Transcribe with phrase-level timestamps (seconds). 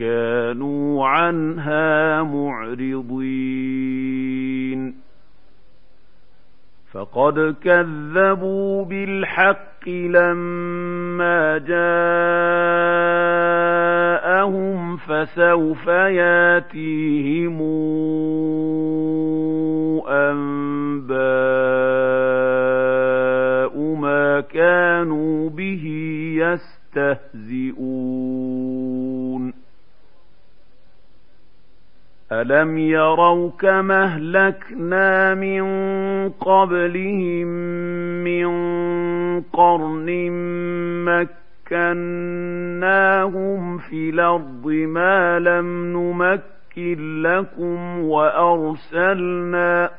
[0.00, 3.50] كانوا عنها معرضين.
[6.92, 12.10] فقد كذبوا بالحق لما جاءهم
[14.96, 17.62] فسوف ياتيهم
[20.08, 21.10] أنباء
[23.94, 25.84] ما كانوا به
[26.96, 27.70] يستهزئون.
[32.32, 35.62] ألم يروا كما أهلكنا من
[36.30, 37.46] قبلهم
[38.24, 38.50] من
[39.40, 40.30] قرن
[41.70, 49.90] مكناهم في الأرض ما لم نمكن لكم وأرسلنا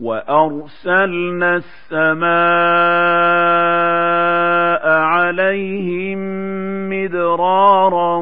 [0.00, 2.22] وأرسلنا السماء
[5.00, 6.18] عليهم
[6.90, 8.16] مدرارا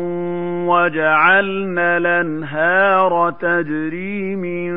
[0.66, 4.70] وجعلنا الأنهار تجري من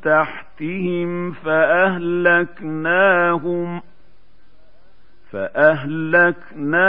[0.00, 2.70] تحتهم فأهلكناهم
[5.32, 6.80] فأهلكناهم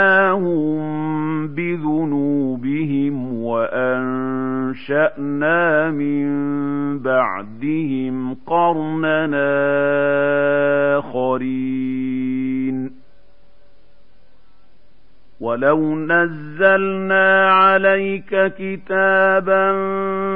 [1.48, 5.10] بذنوبهم وأنشأنا
[5.90, 6.28] من
[6.98, 9.52] بعدهم قرننا
[10.98, 13.01] آخرين.
[15.42, 19.72] ولو نزلنا عليك كتابا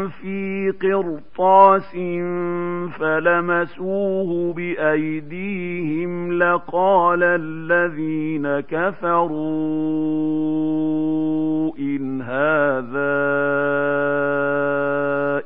[0.08, 1.92] في قرطاس
[2.98, 9.36] فلمسوه بأيديهم لقال الذين كفروا
[11.78, 13.16] إن هذا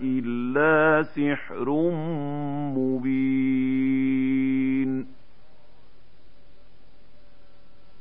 [0.02, 1.70] إلا سحر
[2.76, 3.60] مبين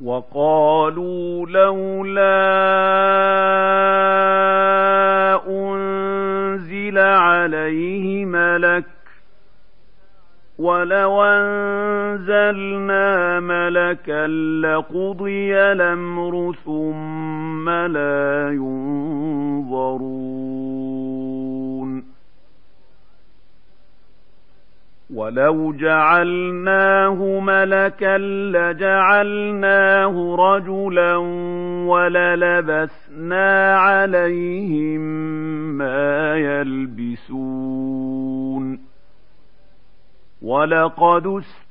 [0.04, 2.20] وقالوا لولا
[5.48, 8.86] أنزل عليه ملك
[10.60, 12.60] ولو أنزلنا
[13.40, 14.28] ملكا
[14.68, 19.70] لقضي الأمر ثم لا ينظرون.
[25.14, 28.18] ولو جعلناه ملكا
[28.54, 31.16] لجعلناه رجلا
[31.90, 35.02] وللبسنا عليهم
[35.78, 38.00] ما يلبسون
[40.42, 41.42] ولقد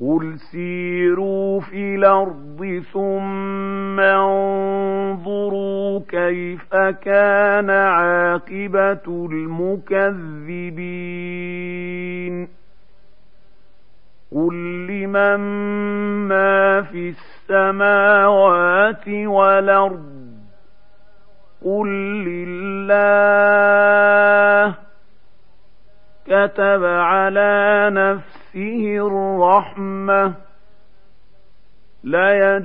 [0.00, 9.28] قل سيروا في الأرض ثم انظروا كيف كان عاقبة
[11.44, 12.48] المكذبين
[14.34, 14.54] قل
[14.86, 15.40] لمن
[16.28, 17.08] ما في
[17.48, 20.24] السماوات والأرض
[21.64, 21.88] قل
[22.84, 24.74] لله
[26.26, 30.34] كتب على نفسه الرحمة.
[32.04, 32.64] ليجمعنكم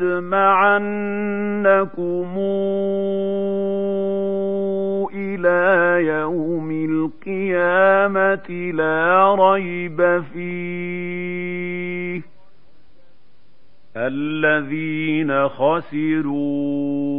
[5.16, 12.22] إلى يوم القيامة لا ريب فيه.
[13.98, 17.10] الذين خسروا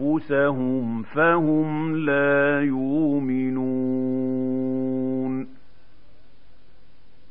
[0.00, 3.60] أنفسهم فهم لا يؤمنون.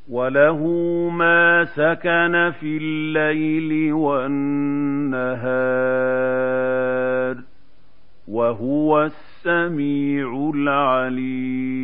[0.09, 0.67] وله
[1.09, 5.19] ما سكن في الليل والنهار
[8.27, 11.79] وهو السميع العليم.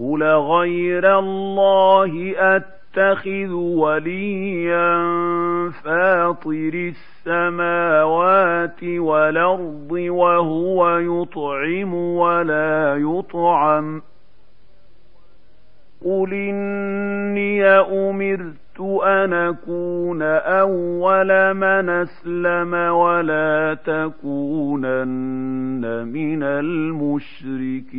[0.00, 2.34] قل غير الله
[2.98, 4.98] اتخذ وليا
[5.84, 6.92] فاطر
[7.26, 14.02] السماوات والأرض وهو يطعم ولا يطعم.
[16.04, 27.98] قل إني أمرت أن أكون أول من أسلم ولا تكونن من المشركين.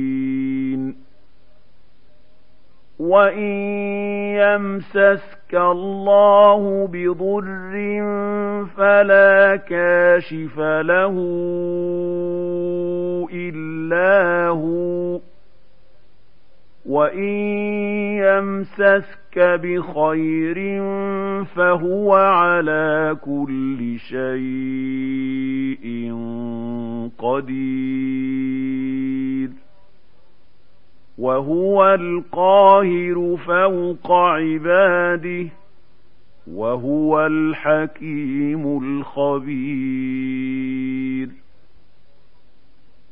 [3.01, 3.41] وان
[4.37, 7.73] يمسسك الله بضر
[8.77, 11.15] فلا كاشف له
[13.33, 15.19] الا هو
[16.85, 17.29] وإن
[18.21, 20.81] يمسسك بخير
[21.55, 25.81] فهو على كل شيء
[27.17, 28.91] قدير
[31.17, 35.47] وهو القاهر فوق عباده
[36.47, 40.61] وهو الحكيم الخبير.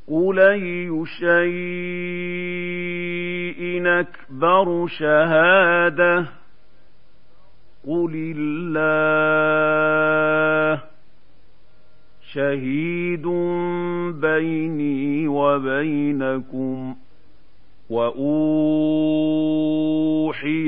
[0.07, 1.29] قل أي شيء
[3.87, 6.25] أكبر شهادة؟
[7.87, 9.69] قل الله.
[12.33, 13.27] شهيد
[14.21, 16.95] بيني وبينكم.
[17.89, 18.23] واوحي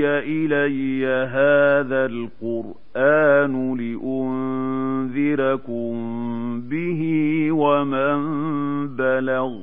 [0.05, 3.71] الي هذا القران
[5.11, 7.01] لانذركم به
[7.51, 8.17] ومن
[8.95, 9.59] بلغ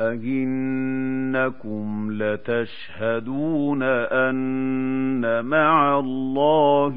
[0.00, 6.94] أئنكم لتشهدون أن مع الله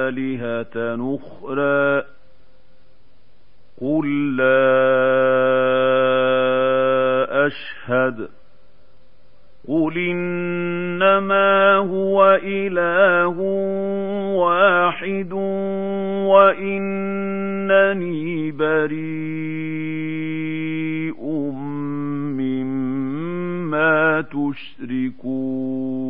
[0.00, 2.02] آلهة أخرى
[3.80, 6.09] قل لا
[7.46, 8.28] أشهد
[9.68, 13.38] قل إنما هو إله
[14.36, 15.32] واحد
[16.32, 19.90] وإنني بريء
[22.40, 26.09] مما تشركون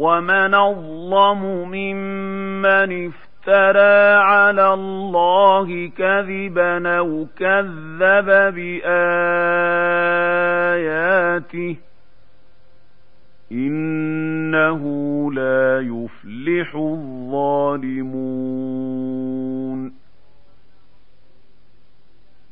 [0.00, 8.96] ومن اظلم ممن افترى على الله كذبا أو كذب باياته
[13.52, 14.82] انه
[15.32, 18.10] لا يفلح الظالمون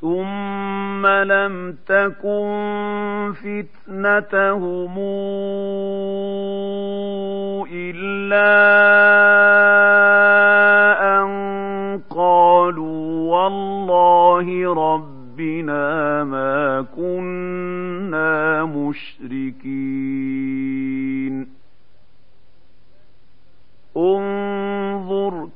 [0.00, 4.98] ثم لم تكن فتنتهم
[7.72, 8.52] الا
[11.22, 11.30] ان
[12.10, 19.96] قالوا والله ربنا ما كنا مشركين.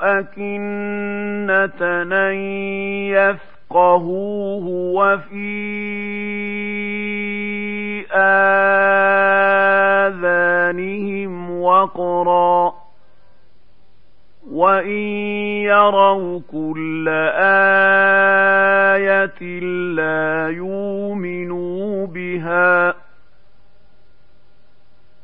[0.00, 1.80] أكنة
[2.12, 2.34] أن
[3.10, 4.64] يفقهوه
[4.96, 5.60] وفي
[10.20, 12.74] آذانهم وقرا
[14.50, 14.98] وإن
[15.66, 17.08] يروا كل
[18.98, 19.60] آية
[19.94, 22.94] لا يؤمنوا بها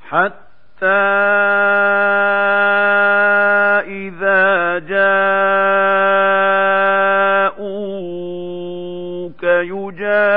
[0.09, 1.17] حتى
[3.87, 5.17] إذا جاءوك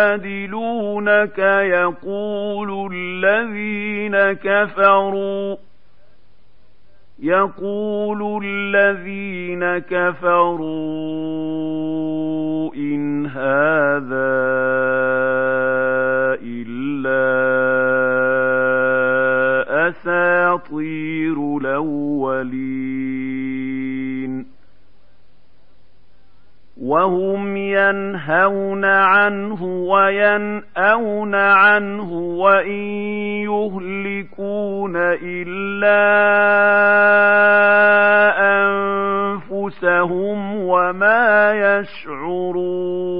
[0.09, 5.55] يجادلونك يقول الذين كفروا
[7.19, 10.69] يقول الذين كفروا
[12.75, 14.39] إن هذا
[16.41, 17.29] إلا
[19.89, 23.28] أساطير الأولين
[26.81, 32.81] وهم ينهون عنه وينأون عنه وإن
[33.43, 34.93] يهلكون
[35.23, 35.99] إلا
[39.51, 43.19] أنفسهم وما يشعرون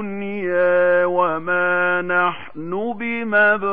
[0.00, 3.72] الدنيا وما نحن بمبعوثين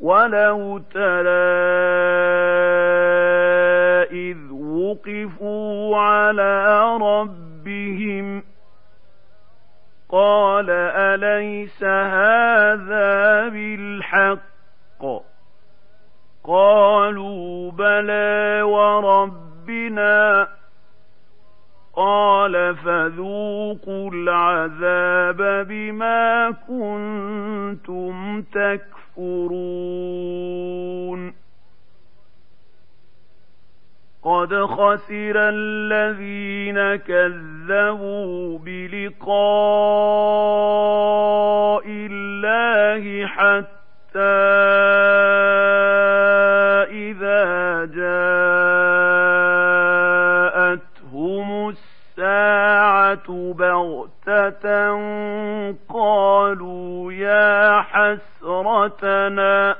[0.00, 1.54] ولو ترى
[4.12, 8.42] إذ وقفوا على ربهم
[10.08, 14.40] قال أليس هذا بالحق
[16.44, 20.48] قالوا بلى وربنا
[21.96, 29.84] قال فذوقوا العذاب بما كنتم تكفرون.
[34.24, 39.44] قد خسر الذين كذبوا بلقاء
[41.86, 44.18] الله حتى
[46.90, 48.73] إذا جاءتهم
[53.52, 54.90] بغتة
[55.88, 59.76] قالوا يا حسرتنا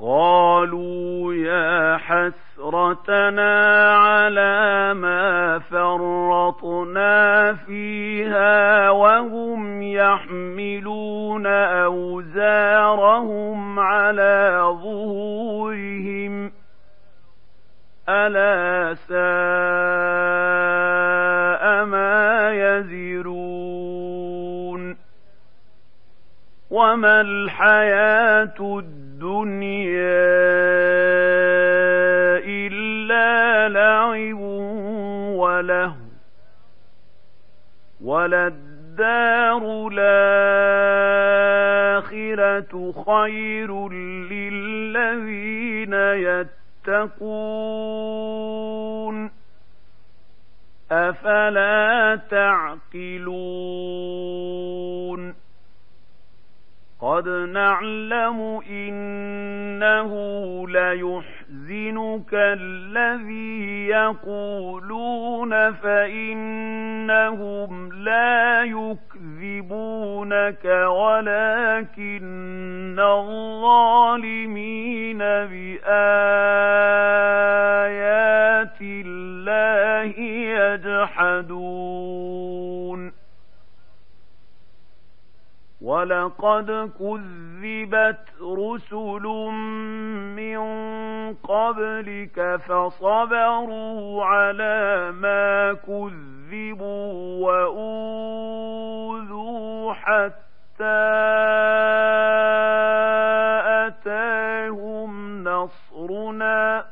[0.00, 11.46] قالوا يا حسرتنا على ما فرطنا فيها وهم يحملون
[11.86, 16.52] أوزارهم على ظهورهم
[18.08, 18.94] ألا
[26.94, 30.24] وما الحياة الدنيا
[32.46, 34.38] إلا لعب
[35.34, 35.96] وله
[38.00, 40.22] وللدار الآخرة
[43.06, 43.88] خير
[44.30, 45.94] للذين
[46.84, 47.54] يتقون
[50.92, 53.94] أفلا تعقلون
[57.14, 60.12] قد نعلم إنه
[60.68, 66.92] ليحزنك الذي يقولون فإنهم
[67.92, 69.84] لا يكذبونك
[70.86, 72.16] ولكن
[72.98, 74.38] الظالمين
[75.18, 75.84] بآيات
[78.80, 80.20] الله
[81.30, 81.94] يجحدون
[85.84, 89.22] ولقد كذبت رسل
[90.36, 90.58] من
[91.34, 97.12] قبلك فصبروا على ما كذبوا
[98.64, 99.44] وأوذوا
[99.94, 101.04] حتى
[103.86, 106.84] أتاهم نصرنا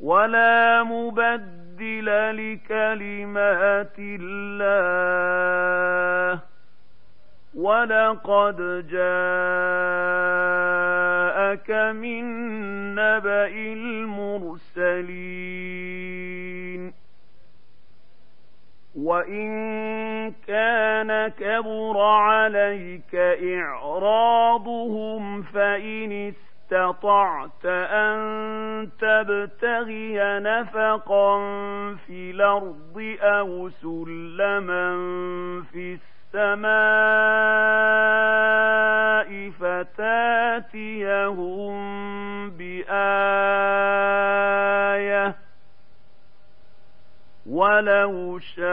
[0.00, 5.30] ولا مبدل لكلمات الله
[7.54, 8.56] ولقد
[8.90, 9.00] جاءك
[11.96, 12.24] من
[12.94, 13.46] نبأ
[15.80, 16.92] المرسلين
[18.96, 19.50] وإن
[20.46, 23.14] كان كبر عليك
[23.54, 28.18] إعراضهم فإن استطعت أن
[29.00, 31.38] تبتغي نفقا
[32.06, 34.90] في الأرض أو سلما
[35.72, 36.70] في السماء السماء
[39.60, 41.00] فتاتيهم
[42.50, 42.90] بآية
[47.46, 48.66] ولو شاء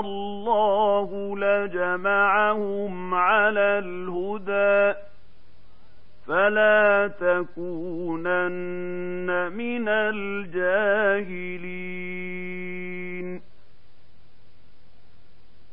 [0.00, 4.98] الله لجمعهم على الهدى
[6.26, 8.42] فلا تكونن
[9.52, 11.54] من الجاهلين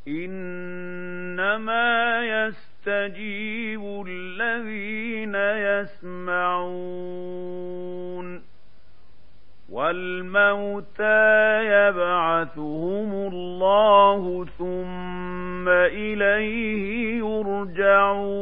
[0.07, 1.89] إنما
[2.25, 5.35] يستجيب الذين
[6.25, 7.01] يسمعون
[9.69, 18.41] والموتى يبعثهم الله ثم إليه يرجعون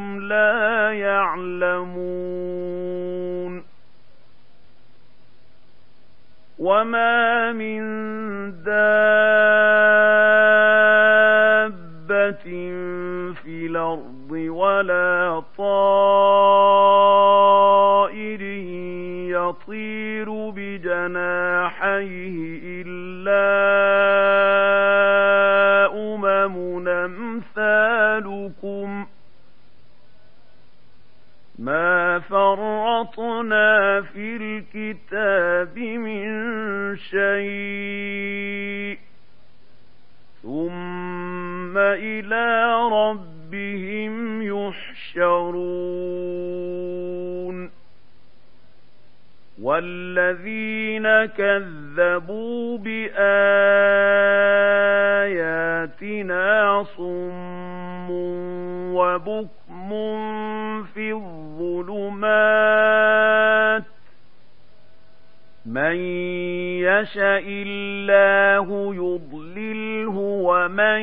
[0.93, 2.51] يعلمون
[6.59, 7.81] وما من
[8.63, 8.71] دابة
[13.33, 16.81] في الأرض ولا طائر
[19.31, 22.31] يطير بجناحيه
[33.01, 36.25] فرطنا في الكتاب من
[36.97, 38.97] شيء
[40.43, 45.41] ثم إلى ربهم يحشرون
[49.61, 53.11] والذين كذبوا بآياتنا
[56.83, 58.11] صم
[58.95, 59.89] وبكم
[60.83, 61.40] في الظلمات
[65.71, 65.95] من
[66.83, 70.99] يشاء الله يضلله ومن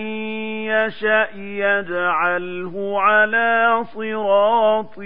[0.67, 4.99] يشاء يجعله على صراط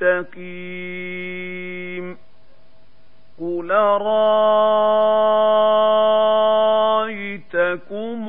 [0.00, 2.16] مستقيم
[3.40, 3.70] قل
[7.00, 8.28] رأيتكم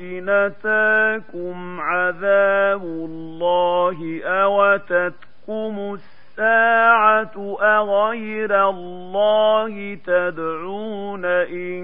[0.00, 5.96] إن أتاكم عذاب الله أوتتكم
[6.42, 11.82] الساعة أغير الله تدعون إن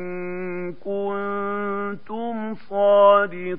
[0.73, 3.59] كنتم صادقين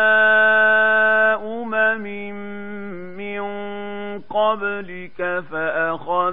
[4.51, 6.25] قبلك فأخذناهم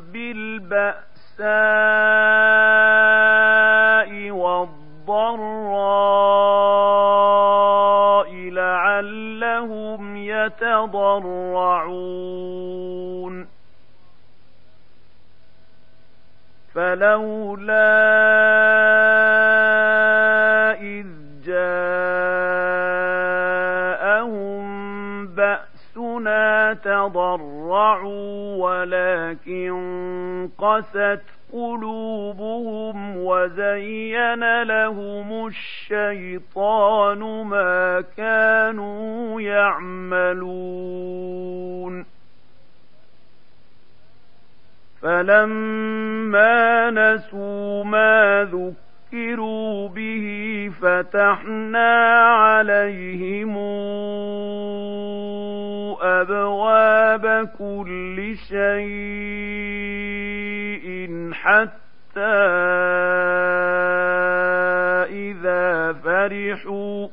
[0.00, 1.46] بالبأساء
[4.30, 5.06] والضراء
[8.50, 11.16] لعلهم يتضرعون
[16.74, 18.65] فلولا
[27.86, 31.20] تضرعوا ولكن قست
[31.52, 40.46] قلوبهم وزين لهم الشيطان ما كانوا يعملون.
[45.02, 53.56] فلما نسوا ما ذكروا به فتحنا عليهم
[56.06, 58.86] أبواب كل شيء
[61.32, 62.36] حتى
[65.10, 67.08] إذا فرحوا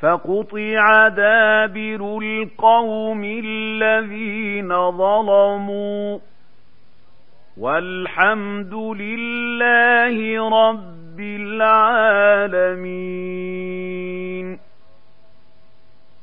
[0.00, 6.18] فقطع دابر القوم الذين ظلموا
[7.56, 12.74] والحمد لله رب العالمين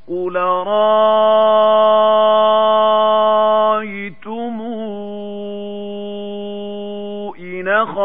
[0.07, 0.35] قل
[0.67, 1.71] رأيتم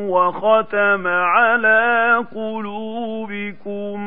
[0.00, 4.00] وختم على قلوبكم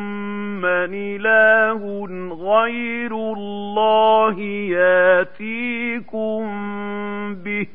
[0.61, 4.39] من إله غير الله
[4.71, 6.41] ياتيكم
[7.43, 7.67] به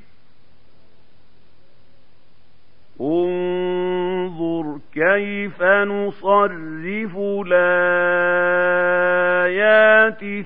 [3.00, 7.66] انظر كيف نصرف الآيات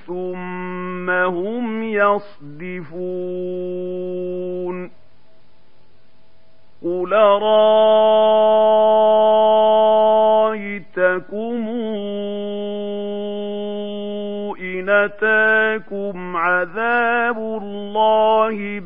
[0.06, 3.30] ثم هم يصدفون.
[6.84, 7.70] قل رأيتكم
[14.60, 18.80] إن أتاكم عذاب الله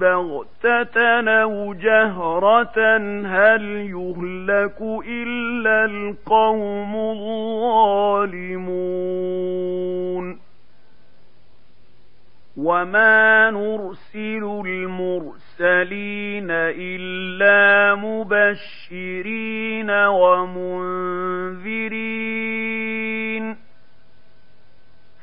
[0.65, 2.97] بغتة أو جهرة
[3.27, 8.55] هل يهلك إلا القوم الظالمون
[12.57, 21.45] وما نرسل المرسلين إلا مبشرين ومنذرين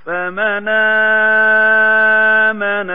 [0.06, 0.68] فمن
[2.52, 2.90] آمن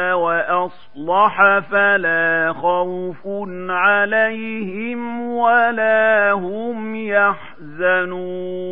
[1.07, 3.27] وأصلح فلا خوف
[3.69, 8.67] عليهم ولا هم يحزنون.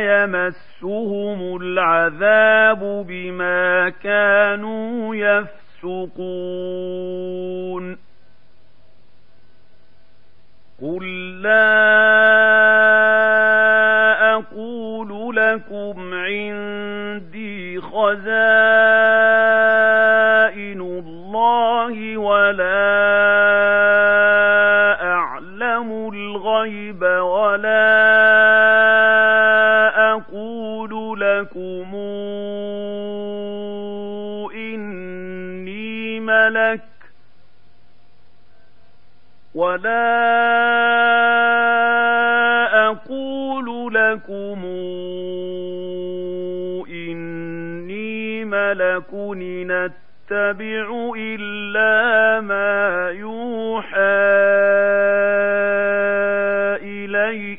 [0.00, 6.24] يمسهم العذاب بما كانوا يفسقون.
[10.84, 11.74] قل لا
[14.34, 18.20] أقول لكم عندي خزائن
[20.80, 22.84] الله ولا
[25.02, 27.94] أعلم الغيب ولا
[30.12, 31.94] أقول لكم
[34.54, 36.80] إني ملك
[39.54, 40.73] ولا
[50.50, 53.94] أتبع إلا ما يوحى
[56.82, 57.58] إلي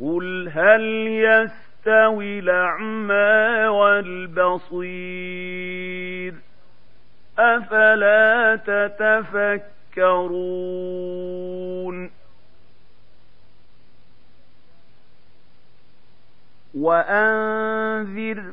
[0.00, 5.12] قل هل يستوي الأعمى والبصير؟
[7.38, 9.82] أفلا تتفكرون؟
[16.74, 18.52] وأنذر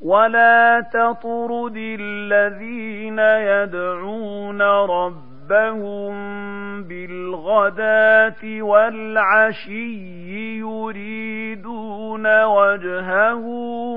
[0.00, 6.12] ولا تطرد الذين يدعون ربهم
[6.82, 9.98] بالغداة والعشي
[10.58, 13.44] يريدون وجهه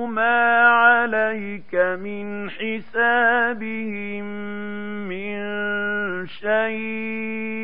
[0.06, 4.26] ما عليك من حسابهم
[5.08, 5.36] من
[6.26, 7.64] شيء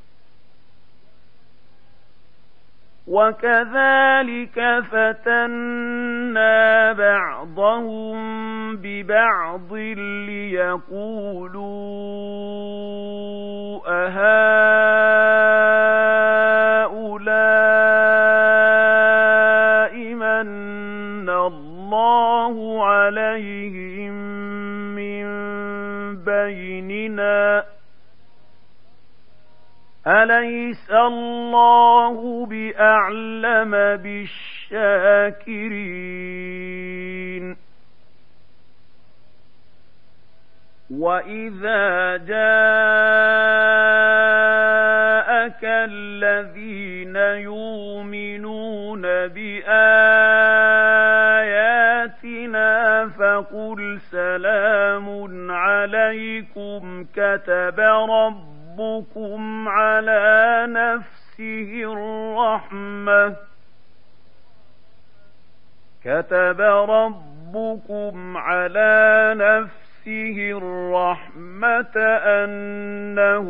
[3.11, 4.57] وكذلك
[4.91, 8.17] فتنا بعضهم
[8.77, 9.73] ببعض
[10.27, 11.71] ليقولوا
[13.87, 14.33] أهؤلاء
[20.13, 24.13] من الله عليهم
[24.95, 25.25] من
[26.15, 27.63] بيننا
[30.07, 35.11] أليس الله بأعلم بالشاكرين؟
[40.91, 42.31] وإذا جاءك
[45.63, 49.81] الذين يؤمنون بآياتنا
[53.07, 63.35] فقل سلام عليكم كتب ربكم ربكم على نفسه الرحمة
[66.03, 73.43] كتب ربكم على نفسه الرحمة أنه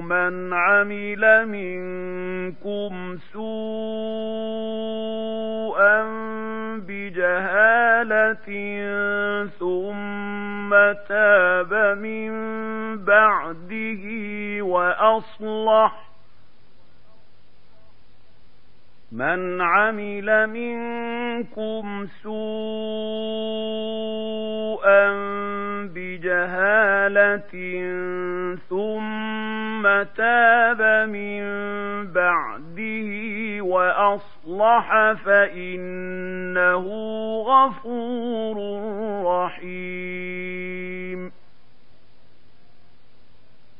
[0.00, 4.66] من عمل منكم سوءا
[6.78, 8.46] بجهالة
[9.58, 10.70] ثم
[11.08, 12.32] تاب من
[13.04, 14.04] بعده
[14.62, 16.06] وأصلح
[19.12, 23.46] من عمل منكم سوءا
[25.94, 27.52] بجهالة
[28.68, 29.82] ثم
[30.16, 31.42] تاب من
[32.12, 33.10] بعده
[33.62, 36.86] وأصلح فإنه
[37.46, 38.56] غفور
[39.26, 40.85] رحيم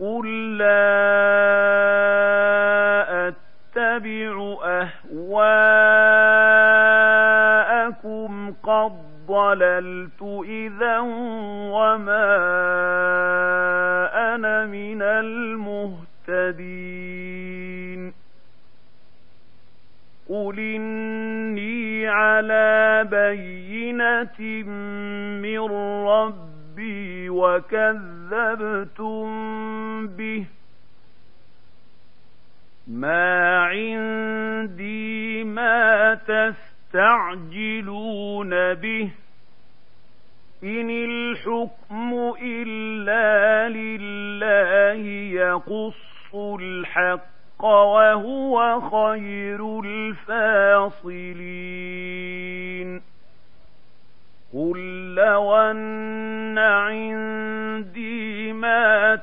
[0.00, 0.94] قل لا
[3.28, 4.56] أتبع
[7.24, 8.92] أهواءكم قد
[9.28, 10.98] ضللت إذا
[11.70, 12.34] وما
[14.34, 16.54] أنا من المهتدين
[20.28, 24.64] قل إني على بينة
[25.42, 25.60] من
[26.06, 26.43] ربي
[27.34, 29.26] وكذبتم
[30.06, 30.46] به.
[32.86, 36.74] ما عندي ما تستعجلون
[38.74, 39.10] به.
[40.64, 45.06] إن الحكم إلا لله
[45.40, 51.14] يقص الحق وهو خير الفاصلين.
[54.54, 59.16] قل لو أن عندي ما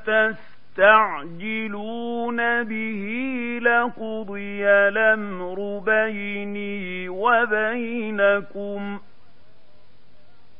[0.74, 3.04] تستعجلون به
[3.62, 8.98] لقضي الأمر بيني وبينكم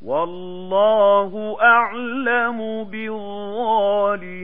[0.01, 4.43] والله أعلم بالظالمين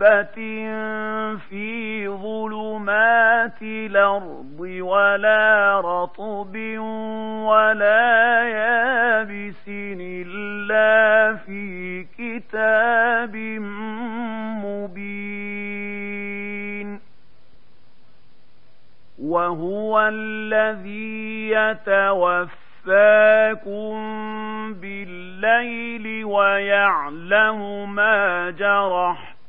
[0.00, 0.34] حبة
[1.48, 6.56] في ظلمات الأرض ولا رطب
[7.44, 13.36] ولا يابس إلا في كتاب
[14.64, 15.80] مبين
[19.22, 22.50] وهو الذي يتوفاكم
[24.74, 29.39] بالليل ويعلم ما جرحتم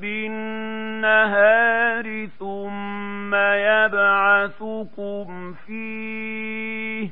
[0.00, 1.58] بالنهار
[2.38, 5.26] ثم يبعثكم
[5.66, 7.10] فيه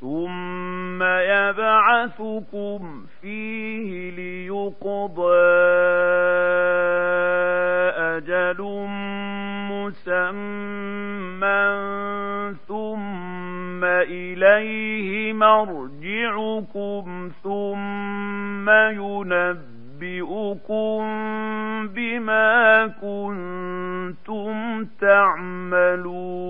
[0.00, 2.80] ثم يبعثكم
[3.22, 5.34] فيه ليقضى
[8.16, 8.60] أجل
[9.70, 10.14] مسمى
[12.68, 18.43] ثم إليه مرجعكم ثم
[18.90, 21.00] ينبئكم
[21.88, 26.44] بما كنتم تعملون.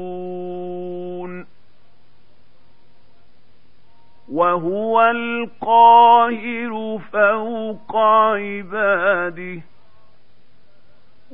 [4.29, 9.61] وهو القاهر فوق عباده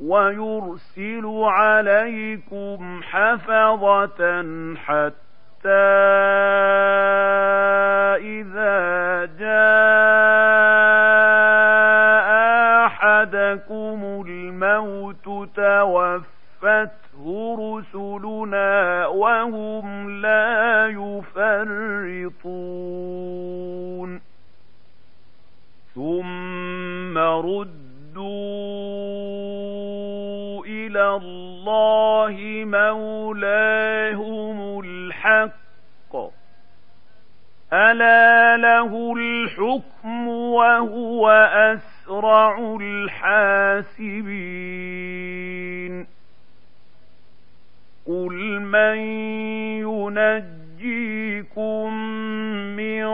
[0.03, 4.45] ويرسل عليكم حفظة
[4.77, 5.30] حتى
[8.17, 9.61] إذا جاء
[12.87, 15.25] أحدكم الموت
[15.57, 17.21] توفته
[17.61, 22.51] رسلنا وهم لا يفرطون.
[25.95, 27.81] ثم ردوا
[30.67, 34.61] إلى الله مولاهم
[35.21, 36.17] الحق.
[37.73, 44.11] ألا له الحكم وهو أسرع الحاسبين.
[48.07, 48.99] قل من
[50.81, 51.95] ينجيكم
[52.77, 53.05] من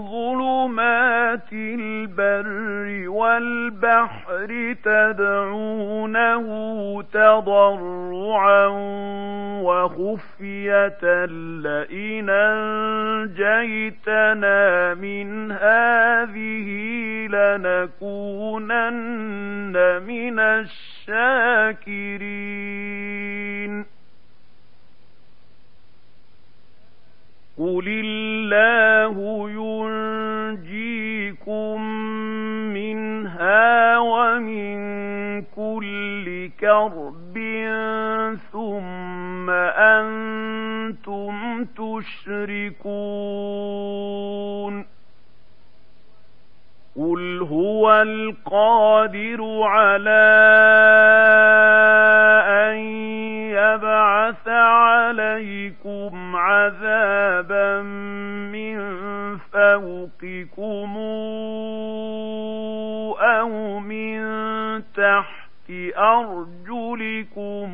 [0.00, 6.46] ظلمات البر والبحر تدعونه
[7.02, 8.66] تضرعا
[9.62, 11.24] وخفية
[11.64, 12.30] لئن
[13.24, 14.14] أنجيتنا
[14.94, 16.68] من هذه
[17.30, 18.92] لنكونن
[20.06, 21.54] من الشاكرين
[27.58, 29.50] قل الله
[30.60, 31.80] ينجيكم
[32.74, 34.76] منها ومن
[35.42, 37.38] كل كرب
[38.52, 41.64] ثم أنتم
[43.54, 44.84] تشركون
[46.96, 50.24] قل هو القادر على
[52.74, 52.80] أن
[53.50, 57.82] يبعث عليكم عذابا
[58.52, 58.78] من
[59.38, 60.96] فوقكم
[63.20, 64.22] أو من
[64.94, 67.72] تحت أرجلكم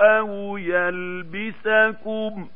[0.00, 2.48] أو يلبسكم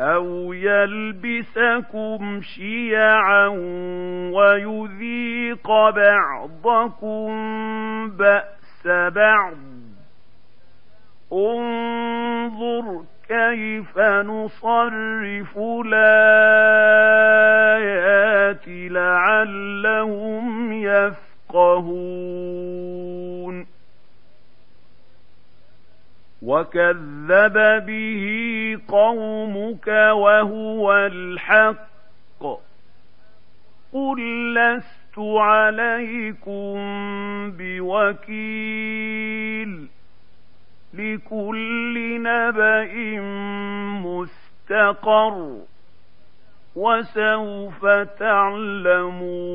[0.00, 3.46] أو يلبسكم شيعا
[4.32, 7.30] ويذيق بعضكم
[8.10, 9.56] بأس بعض
[11.32, 17.08] انظر كيف نصرف الآيات
[18.92, 22.24] لعلهم يفقهون
[26.44, 28.24] وكذب به
[28.88, 31.94] قومك وهو الحق
[33.92, 36.74] قل لست عليكم
[37.58, 39.14] بوكيل
[40.94, 43.20] لكل نبأ
[44.04, 45.58] مستقر
[46.76, 47.86] وسوف
[48.18, 49.54] تعلمون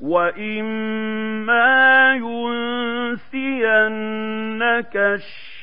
[0.00, 1.68] وإما
[2.14, 3.66] ينسينك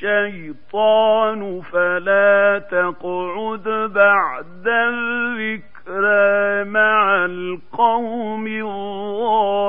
[0.02, 9.66] الشيطان فلا تقعد بعد الذكرى مع القوم الظالمين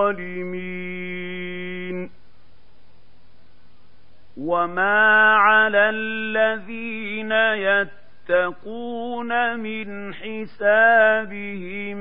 [4.37, 11.97] وما على الذين يتقون يتقون من حسابهم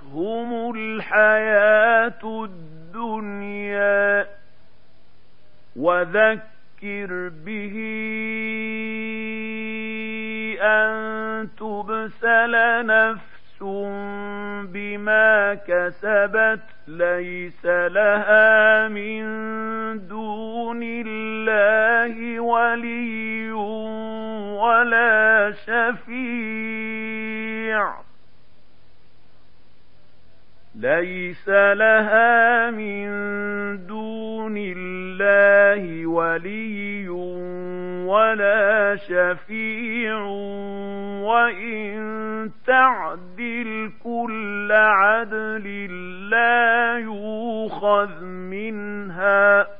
[0.76, 4.26] الحياة الدنيا.
[5.76, 7.76] وذكر به
[10.60, 12.54] أن تبسل
[13.62, 19.22] نفس بما كسبت ليس لها من
[20.08, 23.52] دون الله ولي
[24.62, 26.00] ولا شفيع
[30.74, 33.06] ليس لها من
[33.86, 37.08] دون الله ولي
[38.06, 40.22] ولا شفيع
[41.22, 45.90] وإن تعدل كل عدل
[46.30, 49.79] لا يوخذ منها.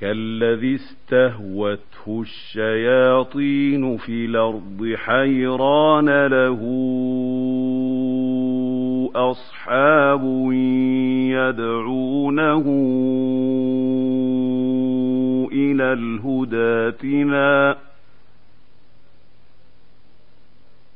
[0.00, 6.60] كالذي استهوته الشياطين في الأرض حيران له
[9.14, 10.22] أصحاب
[11.32, 12.64] يدعونه
[15.52, 17.76] إلى الهدى ائتنا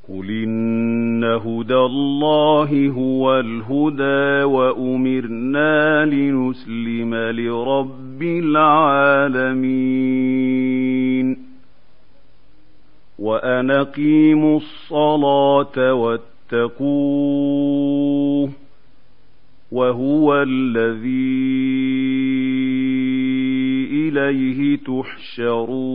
[0.09, 10.05] قل إن هدى الله هو الهدى وأمرنا لنسلم لرب العالمين
[13.19, 15.95] وأن أقيموا الصلاة
[16.53, 16.85] واتقوه
[19.73, 21.55] وهو الذي
[23.93, 25.95] إليه تحشرون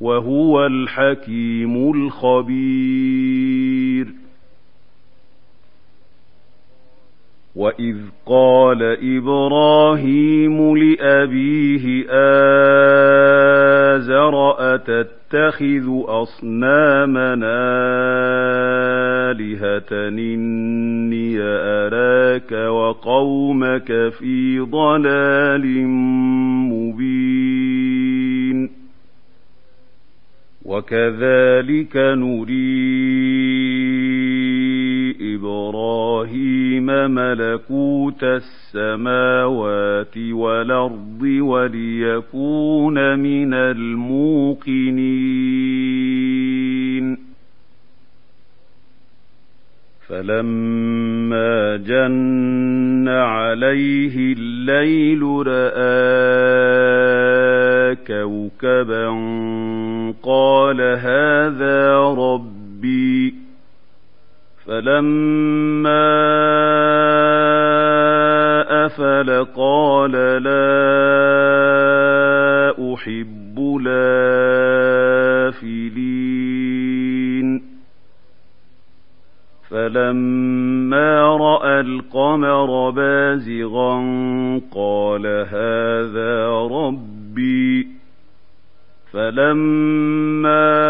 [0.00, 3.48] وهو الحكيم الخبير.
[7.56, 7.96] وإذ
[8.26, 8.82] قال
[9.16, 12.04] إبراهيم لأبيه
[13.98, 17.58] آزر أتتخذ أصنامنا
[19.30, 25.86] آلهة إني أراك وقومك في ضلال
[26.70, 28.27] مبين.
[30.68, 32.58] وكذلك نري
[35.34, 45.28] إبراهيم ملكوت السماوات والأرض وليكون من الموقنين.
[50.08, 56.68] فلما جن عليه الليل رأى
[57.94, 59.08] كوكبا
[60.22, 63.34] قال هذا ربي.
[64.66, 66.08] فلما
[68.86, 70.12] أفل قال
[70.42, 70.68] لا
[72.94, 74.18] أحب لافلين
[79.70, 83.94] فلما رأى القمر بازغا
[84.74, 87.17] قال هذا ربي.
[89.12, 90.88] فلما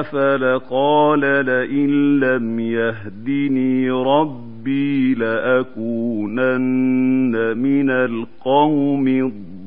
[0.00, 6.56] أفل قال لئن لم يهدني ربي لأكونن
[7.58, 9.66] من القوم الضالين.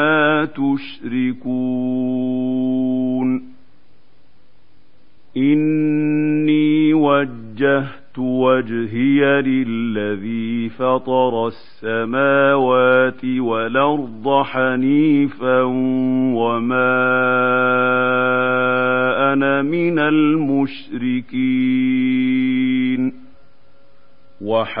[0.00, 1.60] مما تشركون.
[5.36, 15.62] إني وجهت وجهي للذي فطر السماوات والأرض حنيفا
[16.34, 17.00] وما
[19.32, 21.20] أنا من المشركين.
[24.40, 24.80] وحاجه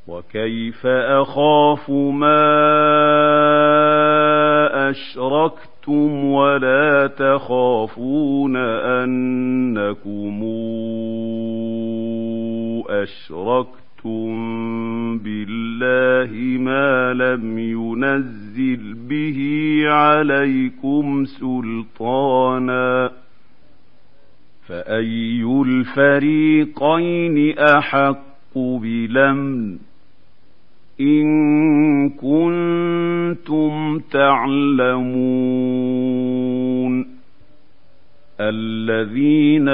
[0.09, 2.47] وكيف أخاف ما
[5.87, 10.43] أشركتم ولا تخافون أنكم
[12.89, 14.29] أشركتم
[15.19, 19.39] بالله ما لم ينزل به
[19.87, 23.11] عليكم سلطانا
[24.67, 29.79] فأي الفريقين أحق بلمن
[31.01, 35.07] إن كنتم تعلمون
[38.41, 39.69] الذين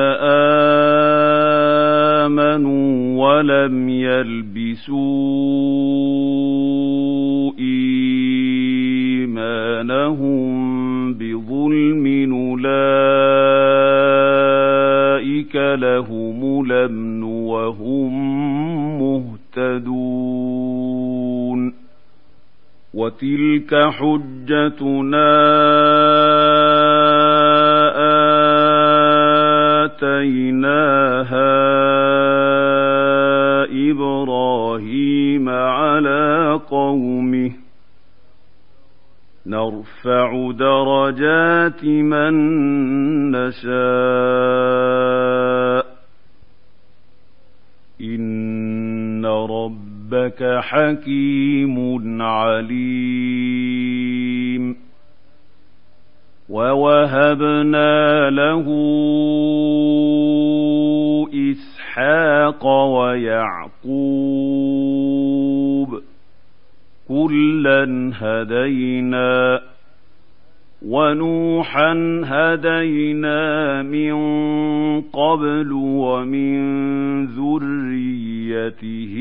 [2.25, 5.03] آمنوا ولم يلبسوا
[7.59, 10.43] إيمانهم
[11.15, 12.63] بظلم أولئك
[15.57, 18.13] لهم الأمن وهم
[18.99, 20.52] مهتدون
[22.95, 25.33] وتلك حجتنا
[29.85, 31.53] آتيناها
[33.91, 37.53] إبراهيم على قومه
[39.47, 42.35] نرفع درجات من
[43.31, 43.73] نشاء
[48.01, 49.27] إن
[50.13, 53.33] ربك حكيم عليم.
[56.49, 58.67] ووهبنا له
[61.51, 63.73] إسحاق ويعقوب.
[67.11, 69.61] وكلا هدينا
[70.89, 74.15] ونوحا هدينا من
[75.01, 76.57] قبل ومن
[77.27, 79.15] ذريته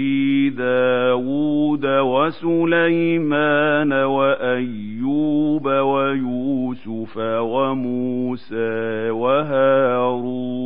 [0.57, 3.13] داود وسليمان
[3.93, 10.61] وأيوب ويوسف وموسى وهارون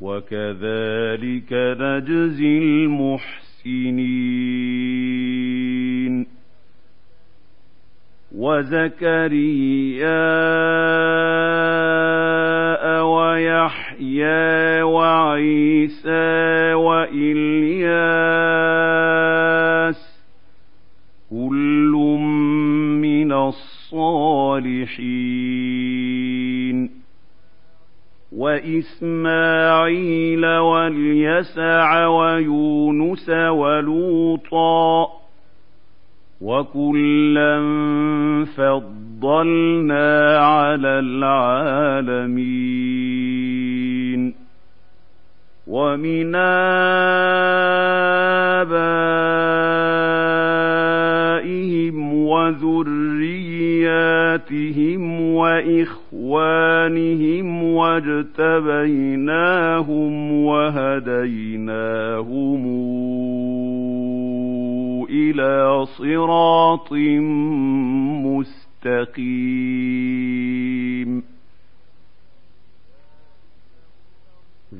[0.00, 3.42] وكذلك نجزي المحسنين
[8.34, 10.22] وزكريا
[13.02, 18.22] ويحيى وعيسى وإلياس
[21.30, 21.92] كل
[23.02, 25.02] من الصالحين
[29.12, 35.21] وإسماعيل واليسع ويونس ولوطا
[36.42, 37.60] وكلا
[38.56, 42.62] فضلنا على العالمين
[45.66, 46.34] ومن
[51.32, 53.42] آبائهم وذرياتهم
[55.34, 56.42] وإخوانهم
[57.64, 59.22] واجتبيناهم
[60.44, 62.12] وهديناهم
[65.30, 66.92] إلى صراط
[68.82, 69.42] مستقيم.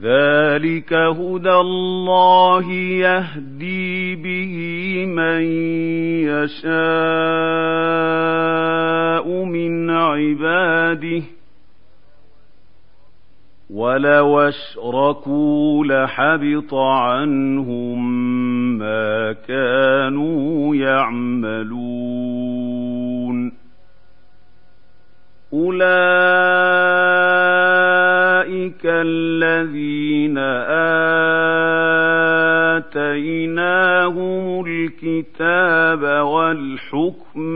[0.03, 4.55] ذلك هدى الله يهدي به
[5.07, 5.43] من
[6.29, 6.65] يشاء
[9.45, 11.23] من عباده.
[13.73, 17.99] ولو اشركوا لحبط عنهم
[18.79, 22.33] ما كانوا يعملون
[25.53, 25.93] اولئك
[28.85, 30.39] الذين
[32.77, 37.52] اتيناهم الكتاب والحكم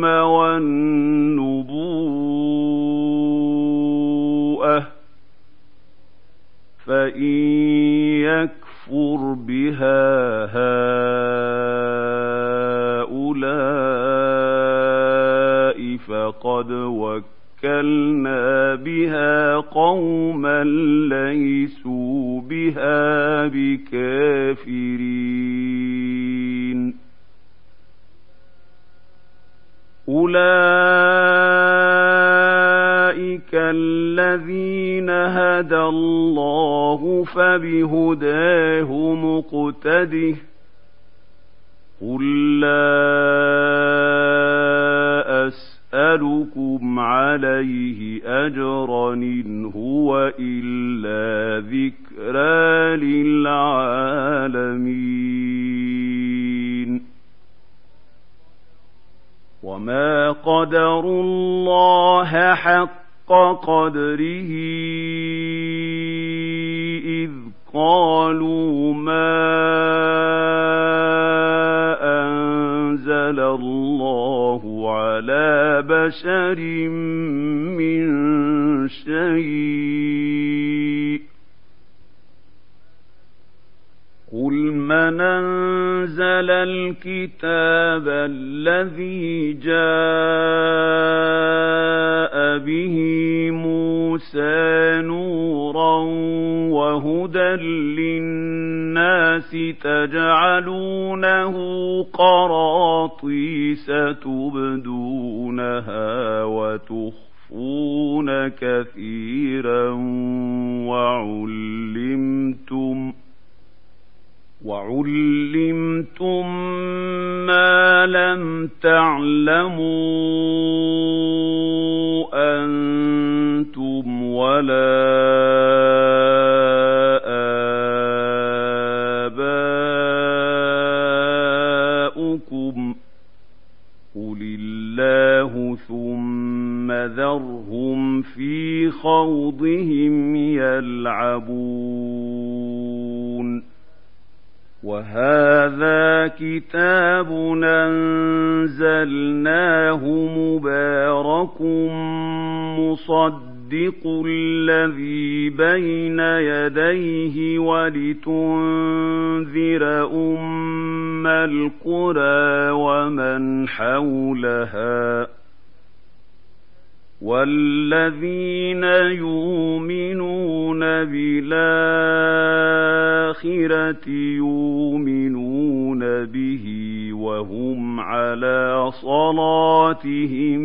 [177.13, 180.63] وَهُمْ عَلَىٰ صَلَاتِهِمْ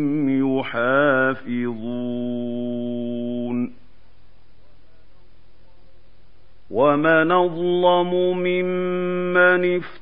[0.58, 1.82] يُحَافِظُونَ.
[6.70, 10.01] وَمَنْ أَظْلَمُ مِمَّنِ افْتَرَىٰ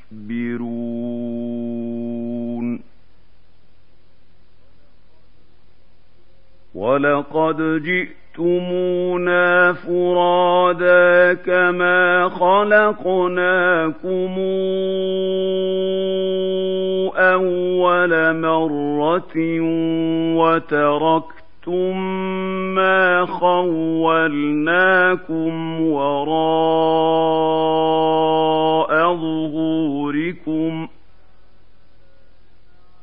[6.75, 14.35] وَلَقَدْ جِئْتُمُونَا فُرَادَىٰ كَمَا خَلَقْنَاكُمْ
[17.17, 19.37] أَوَّلَ مَرَّةٍ
[20.37, 21.40] وَتَرَكْتُم
[22.75, 24.71] مَّا خَوَّلْنَاكُمْ
[25.81, 27.31] وَرَاءَ
[29.15, 30.89] ظُهُورِكُمْ ۖ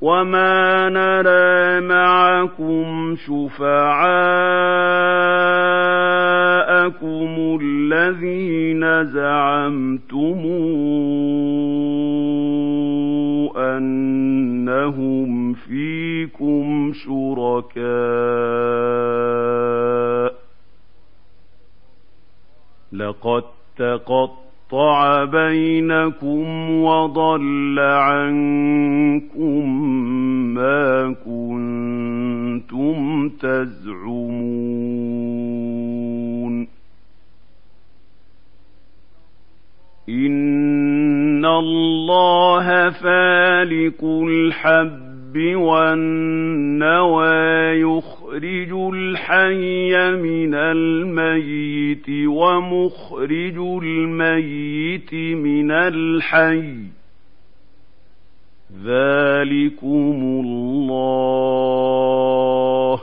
[0.00, 3.98] وَمَا نَرَىٰ مَعَكُمْ شُفَعَاءَكُمُ
[7.62, 10.38] الَّذِينَ زَعَمْتُمْ
[13.58, 17.88] أَنَّهُمْ فِيكُمْ شُرَكَاءُ
[20.32, 20.34] ۚ
[22.92, 23.42] لَقَد
[23.76, 29.68] تَّقَطَّعَ بَيْنَكُمْ وَضَلَّ عَنكُم
[30.54, 34.68] مَّا كُنتُمْ تَزْعُمُونَ
[41.44, 47.30] اللَّهَ فَالِقُ الْحَبِّ وَالنَّوَىٰ
[47.80, 56.90] يُخْرِجُ الْحَيَّ مِنَ الْمَيِّتِ وَمُخْرِجُ الْمَيِّتِ مِنَ الْحَيِّ ۚ
[58.84, 61.68] ذَٰلِكُمُ اللَّهُ
[62.96, 63.00] ۖ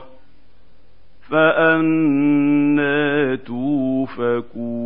[1.30, 4.76] فَأَنَّىٰ تُؤْفَكُونَ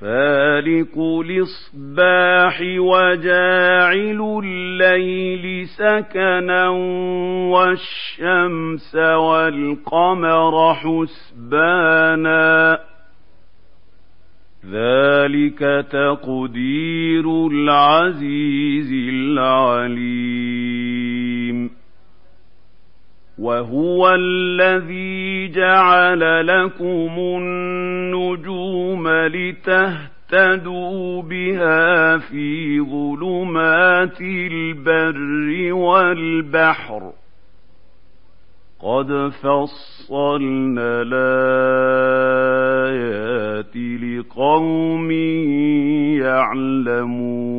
[0.00, 6.68] فَالِقُ الْإِصْبَاحِ وَجَاعِلُ اللَّيْلِ سَكَنًا
[7.48, 12.80] وَالشَّمْسَ وَالْقَمَرَ حُسْبَانًا ۚ.
[14.66, 21.35] ذَٰلِكَ تَقْدِيرُ الْعَزِيزِ الْعَلِيمِ.
[23.38, 30.02] وَهُوَ الَّذِي جَعَلَ لَكُمُ النُّجُومَ لِتَهْتَدُوا
[31.22, 37.12] بِهَا فِي ظُلُمَاتِ الْبَرِّ وَالْبَحْرِ ۗ
[38.80, 42.16] قَدْ فَصَّلْنَا الْآيَاتِ
[43.76, 45.10] لِقَوْمٍ
[46.20, 47.56] يَعْلَمُونَ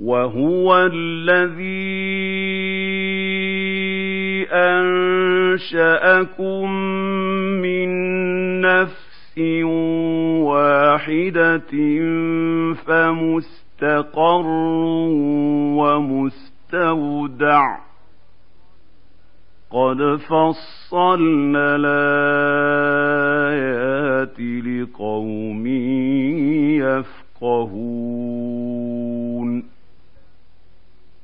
[0.00, 2.10] وَهُوَ الَّذِي
[4.52, 6.70] أَنشَأَكُم
[7.62, 7.88] مِّن
[8.60, 9.38] نَّفْسٍ
[10.42, 11.72] وَاحِدَةٍ
[12.86, 14.46] فَمُسْتَقَرٌّ
[15.76, 17.80] وَمُسْتَوْدَعٌ ۗ.
[19.70, 25.66] قد فصلنا الآيات لقوم
[27.42, 29.79] يفقهون.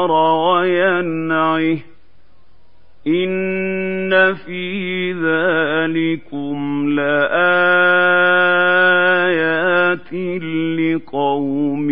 [0.04, 1.78] أثمر وينعه.
[3.08, 7.74] إن في ذلكم لآيات
[10.80, 11.92] لقوم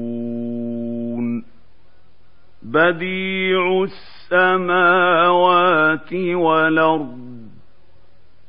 [2.71, 3.83] بديع
[4.31, 7.20] السماوات والأرض.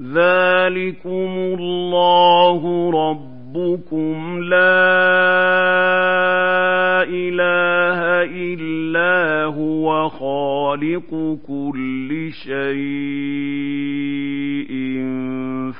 [0.00, 4.56] ذَٰلِكُمُ اللَّهُ رَبُّكُمْ لَا
[7.08, 12.72] إِلَٰهَ إِلَّا هُوَ خَالِقُ كُلِّ شَيْءٍ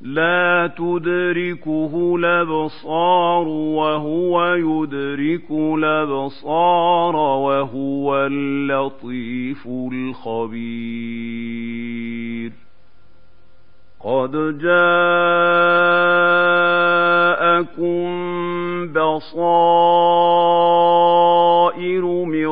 [0.01, 10.89] لَّا تُدْرِكُهُ الْأَبْصَارُ وَهُوَ يُدْرِكُ الْأَبْصَارَ وَهُوَ اللَّطِيفُ الْخَبِيرُ.
[14.05, 14.89] قَدْ جَاءَكُم
[18.93, 19.55] بَصَائِرُ
[22.25, 22.47] مِن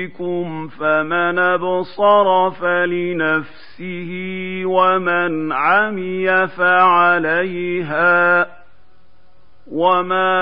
[0.00, 4.10] رَّبِّكُمْ ۖ فَمَنْ أَبْصَرَ فَلِنَفْسِهِ
[4.64, 8.48] وَمَنْ عَمِيَ فَعَلَيْهَا ۚ
[9.66, 10.32] وَمَا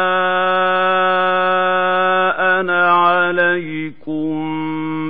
[2.61, 4.34] أَنَا عَلَيْكُم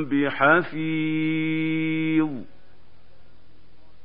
[0.05, 1.49] بِحَفِيظٍ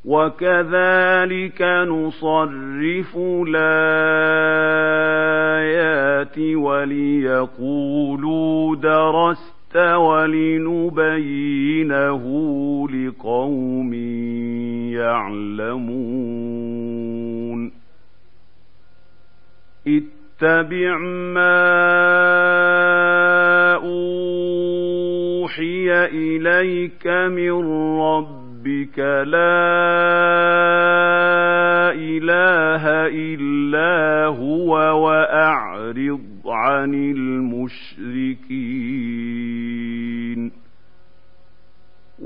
[0.05, 3.17] وَكَذَٰلِكَ نُصَرِّفُ
[3.47, 4.77] الْآيَاتِ
[6.55, 7.95] وَلِيَقُولُوا
[8.75, 12.23] دَرَسْتَ وَلِنُبَيِّنَهُ
[12.89, 13.93] لِقَوْمٍ
[14.93, 16.33] يَعْلَمُونَ.
[19.87, 20.97] اتَّبِعْ
[21.33, 21.73] مَا
[23.73, 27.51] أُوحِيَ إِلَيْكَ مِن
[27.99, 28.99] رَّبِّكَ ۖ.
[28.99, 29.33] لَا
[31.95, 34.69] إِلَٰهَ إِلَّا هُوَ
[35.05, 38.92] وَأَعْرِضْ عَنِ الْمُشْرِكِينَ.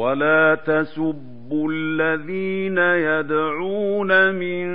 [0.00, 4.66] ولا تسبوا الذين يدعون من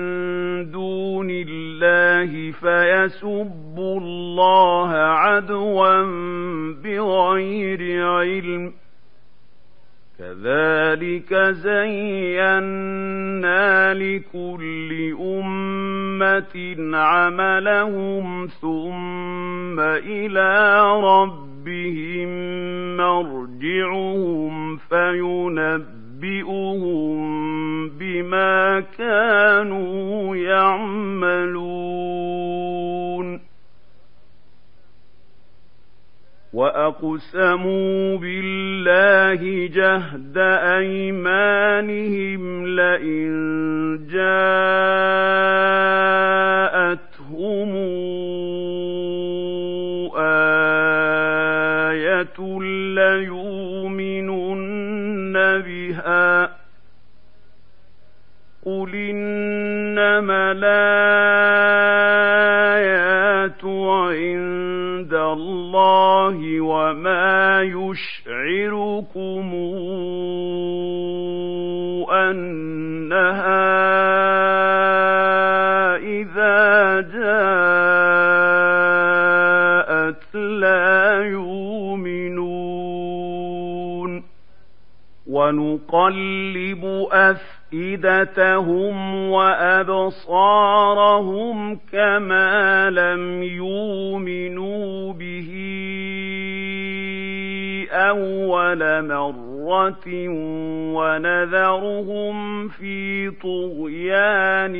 [0.71, 6.03] دون الله فيسبوا الله عدوا
[6.83, 8.73] بغير علم
[10.19, 12.73] كذلك زينا
[13.93, 21.54] لكل أمة عملهم ثم إلى ربهم
[22.97, 25.95] مرجعهم فينبئهم
[27.89, 31.85] بما كانوا يعملون
[36.55, 40.37] واقسموا بالله جهد
[40.77, 43.35] ايمانهم لئن
[44.11, 45.55] جاءتهم
[60.15, 61.95] انما الايات
[63.65, 69.49] عند الله وما يشعركم
[72.11, 73.65] أنها
[75.95, 77.95] إذا جاءت
[80.35, 81.75] لا يؤمنون.
[85.27, 90.79] ونقلب أف أفئدتهم وأبصارهم
[91.91, 95.51] كما لم يؤمنوا به
[97.91, 100.07] أول مرة
[100.95, 104.73] ونذرهم في طغيانهم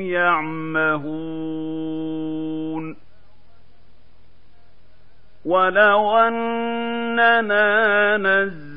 [0.00, 1.42] يعمهون
[5.44, 7.62] ولو أننا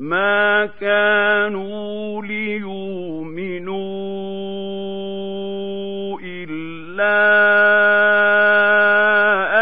[0.00, 3.80] ما كانوا ليؤمنوا
[6.24, 7.20] إلا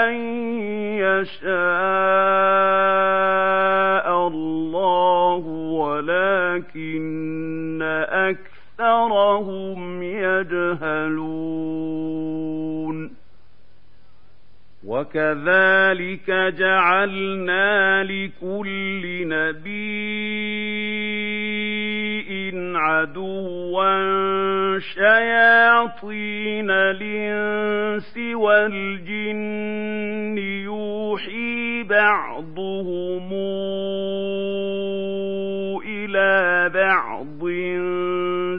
[0.06, 0.14] أن
[0.94, 1.48] يشاء
[4.28, 5.42] الله
[5.80, 7.82] ولكن
[8.78, 11.58] أكثرهم يجهلون
[14.88, 19.57] وكذلك جعلنا لكل نبي
[22.98, 33.32] عدوا شياطين الإنس والجن يوحي بعضهم
[35.86, 37.48] إلى بعض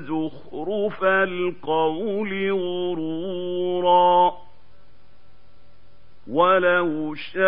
[0.07, 4.33] زخرف القول غرورا.
[6.31, 7.39] ولو شاء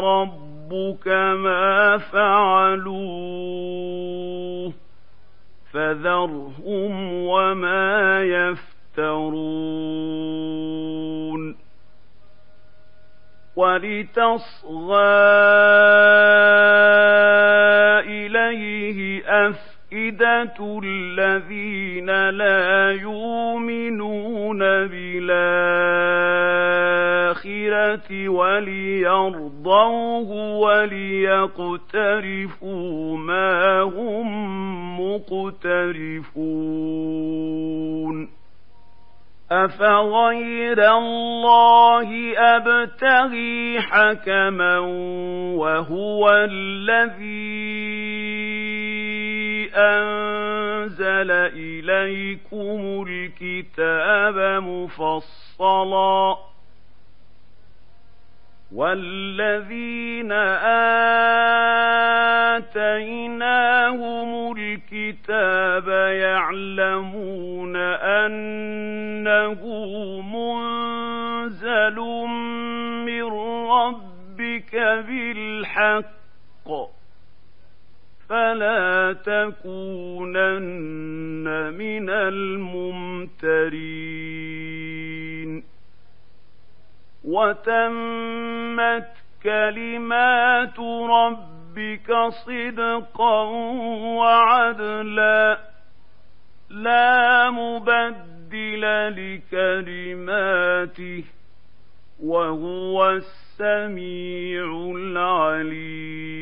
[0.00, 3.63] ربك ما فعلوه
[8.24, 9.84] يفترون
[13.56, 15.14] ولتصغى
[18.00, 25.44] إليه أفئدة الذين لا يؤمنون بالآخرة
[28.28, 31.56] وليرضوه وليقترفوا
[33.16, 34.54] ما هم
[35.00, 37.03] مقترفون
[39.54, 44.78] أفغير الله أبتغي حكما
[45.58, 47.74] وهو الذي
[49.76, 56.36] أنزل إليكم الكتاب مفصلا
[58.74, 60.32] والذين
[63.12, 65.88] آتيناهم الكتاب
[66.20, 68.34] يعلمون أن
[69.24, 69.64] إنه
[70.20, 71.96] منزل
[73.06, 73.24] من
[73.70, 76.68] ربك بالحق
[78.28, 80.64] فلا تكونن
[81.78, 83.54] من الممترين
[87.24, 89.08] وتمت
[89.42, 90.78] كلمات
[91.10, 92.12] ربك
[92.46, 93.42] صدقا
[94.18, 95.58] وعدلا.
[96.70, 98.82] لا مبدل
[99.52, 101.24] لكلماته
[102.22, 106.34] وهو السميع العليم.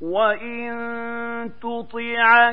[0.00, 0.70] وإن
[1.60, 2.52] تطع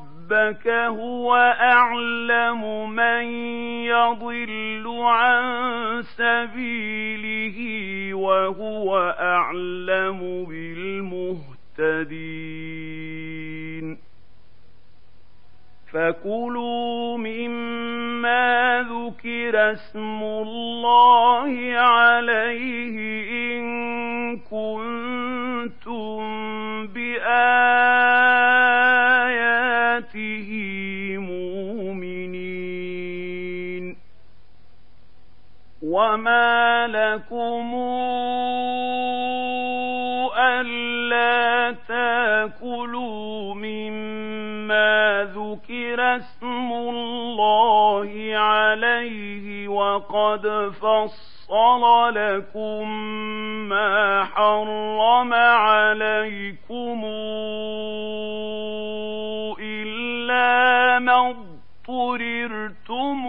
[0.31, 3.23] ربك هو أعلم من
[3.83, 7.57] يضل عن سبيله
[8.13, 12.11] وهو أعلم بالمهتدين.
[15.93, 22.97] فكلوا مما ذكر اسم الله عليه
[23.31, 23.63] إن
[24.37, 26.21] كنتم
[26.87, 28.80] باياته
[35.91, 37.75] وما لكم
[40.37, 52.89] الا تاكلوا مما ذكر اسم الله عليه وقد فصل لكم
[53.69, 57.01] ما حرم عليكم
[59.59, 61.29] إلا ما
[61.89, 63.25] اضطررتم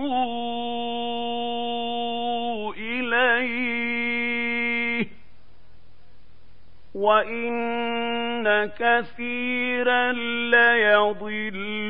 [7.03, 10.13] وإن كثيرا
[10.53, 11.85] ليضلون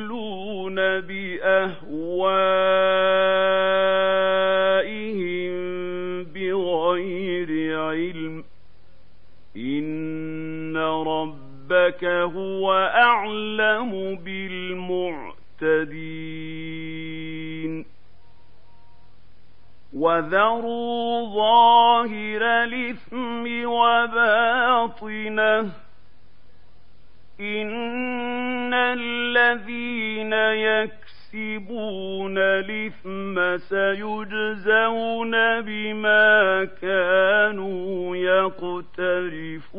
[4.93, 5.53] بأهوائهم
[6.25, 8.45] بغير علم
[9.57, 15.43] إن ربك هو أعلم بالمعتدين
[20.03, 25.71] وذروا ظاهر الإثم وباطنه
[27.41, 30.33] إن الذين
[30.69, 39.73] يكسبون الإثم سيجزون بما كانوا يقترفون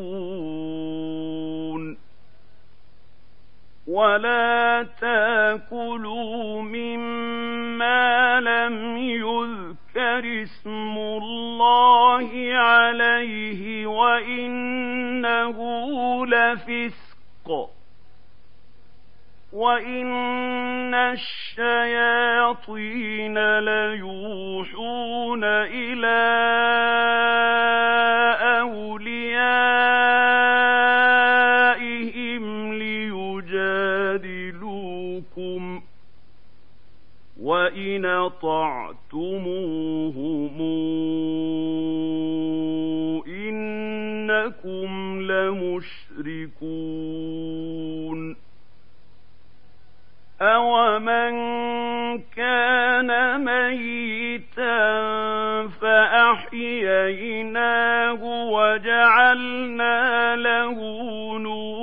[3.88, 15.58] ولا تأكلوا مما لم يذكر اسم الله عليه وانه
[16.26, 17.70] لفسق
[19.54, 20.94] وان
[21.54, 22.40] الشياطين
[23.60, 26.24] ليوحون إلى
[31.84, 32.74] اوليائهم
[34.34, 35.82] ليجادلوكم
[37.42, 38.06] وان
[39.14, 40.58] اطعتموهم
[43.28, 46.74] انكم لمشركون
[50.42, 51.34] أومن
[52.36, 54.78] كان ميتا
[55.82, 57.04] فأحييناه
[58.52, 60.78] وجعلنا له
[61.40, 61.83] نورا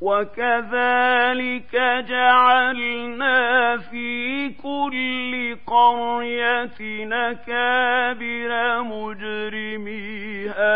[0.00, 1.76] وكذلك
[2.08, 10.74] جعلنا في كل قرية نكابر مجرميها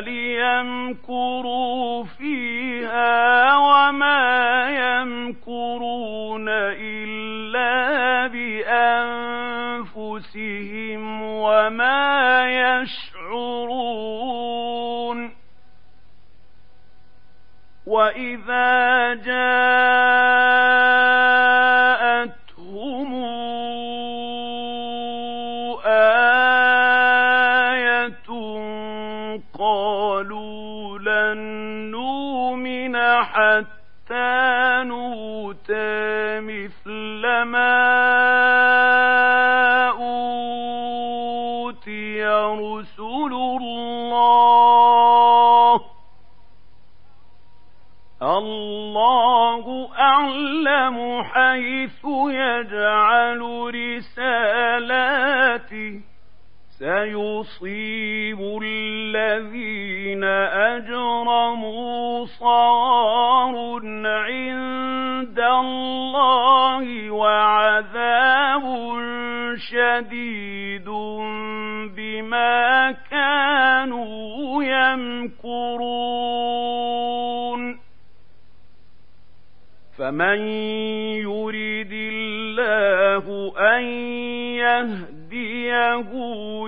[0.00, 8.26] ليمكروا فيها وما يمكرون إلا
[9.96, 13.05] بأنفسهم وما يشاء
[17.86, 19.46] وإذا جاءتهم
[50.26, 53.40] أعلم حيث يجعل
[54.18, 56.00] رسالاته.
[56.78, 60.24] سيصيب الذين
[60.74, 68.64] أجرموا صار عند الله وعذاب
[69.70, 70.88] شديد
[71.96, 76.65] بما كانوا يمكرون.
[80.06, 80.38] فمن
[81.18, 83.82] يريد الله أن
[84.54, 86.10] يهديه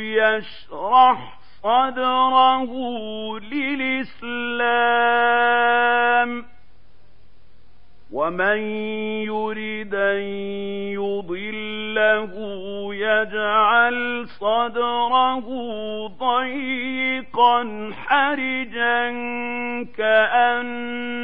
[0.00, 2.72] يشرح صدره
[3.38, 4.68] للإسلام
[8.12, 8.58] ومن
[9.22, 10.22] يريد أن
[10.98, 12.34] يضله
[12.94, 15.46] يجعل صدره
[16.06, 19.10] ضيقا حرجا
[19.96, 21.18] كأنما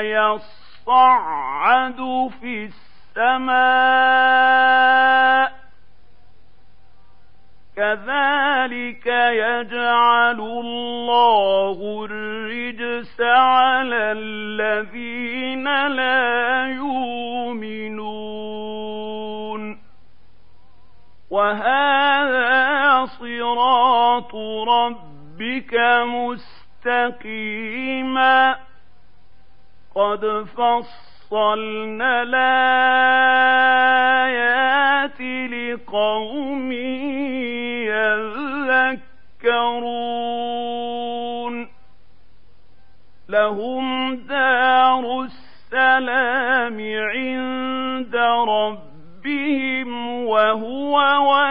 [0.00, 2.70] يص يصعد في
[3.16, 3.62] السماء
[7.76, 18.02] كذلك يجعل الله الرجس على الذين لا يؤمنون.
[21.30, 24.34] وهذا صراط
[24.68, 25.74] ربك
[26.86, 28.71] مستقيما.
[29.94, 32.72] قد فصلنا الآيات
[35.50, 36.72] لقوم
[39.42, 40.12] يذكرون.
[43.28, 46.80] لهم دار السلام
[47.14, 48.16] عند
[48.48, 49.90] ربهم
[50.26, 50.94] وهو
[51.32, 51.41] وليهم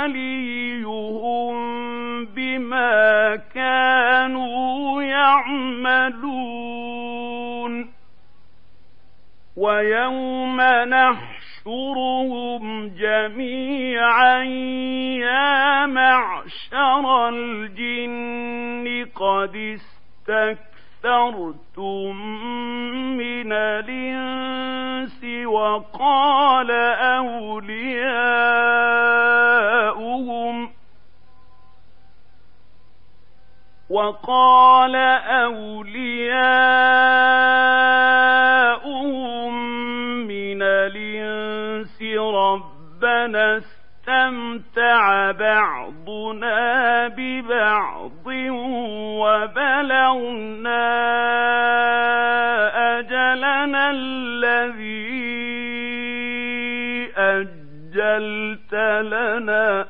[9.61, 14.43] ويوم نحشرهم جميعا
[15.21, 19.55] يا معشر الجن قد
[21.05, 22.15] استكثرتم
[23.17, 26.71] من الإنس وقال
[27.21, 27.81] أولياؤهم
[33.89, 34.95] وقال
[35.45, 36.81] أولياؤهم
[43.21, 48.27] ربنا استمتع بعضنا ببعض
[49.21, 50.81] وبلغنا
[52.99, 55.11] أجلنا الذي
[57.17, 58.73] أجلت
[59.03, 59.85] لنا.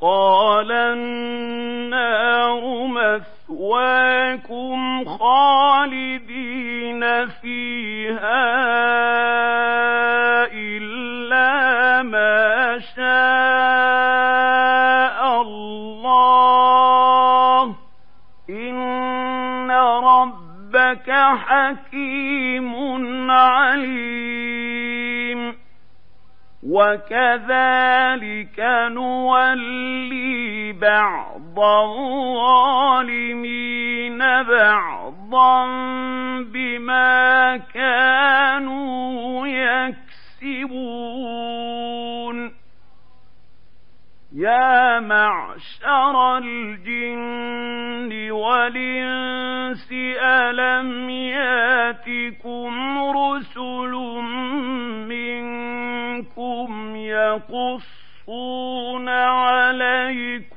[0.00, 2.62] قال النار
[3.50, 8.44] مثواكم خالدين فيها
[21.36, 22.74] حكيم
[23.30, 24.84] عليم.
[26.66, 33.24] وكذلك نولي بعض الظالمين
[34.42, 35.66] بعضا
[36.42, 40.94] بما كانوا يكسبون.
[44.36, 45.53] يا معشر
[46.38, 49.88] الجن والإنس
[50.22, 53.92] ألم ياتكم رسل
[55.08, 60.53] منكم يقصون عليكم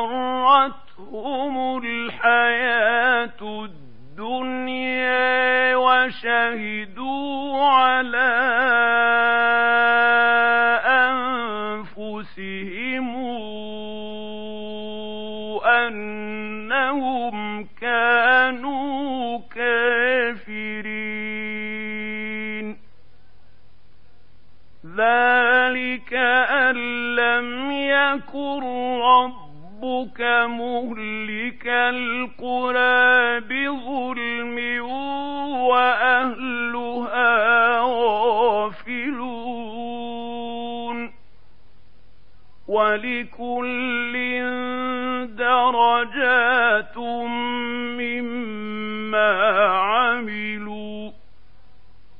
[0.00, 3.40] غرتهم الحياة
[4.20, 8.32] الدنيا وشهدوا على
[10.86, 13.06] أنفسهم
[15.64, 20.90] أنهم كانوا كافرين.
[24.96, 26.14] ذلك
[26.50, 26.76] أن
[27.16, 28.62] لم يكن
[30.00, 34.84] ربك مهلك القرى بظلم
[35.68, 37.30] وأهلها
[37.80, 39.10] غافلون.
[42.68, 44.12] ولكل
[45.36, 46.98] درجات
[47.98, 49.32] مما
[49.68, 51.10] عملوا.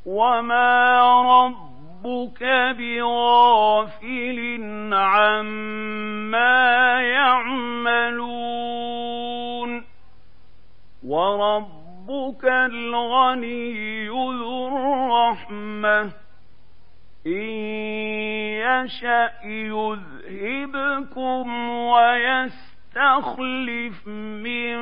[0.07, 1.01] وما
[1.45, 2.43] ربك
[2.79, 4.61] بغافل
[4.93, 6.20] عما
[11.11, 16.11] وربك الغني ذو الرحمة.
[17.27, 17.51] إن
[18.65, 24.77] يشأ يذهبكم ويستخلف من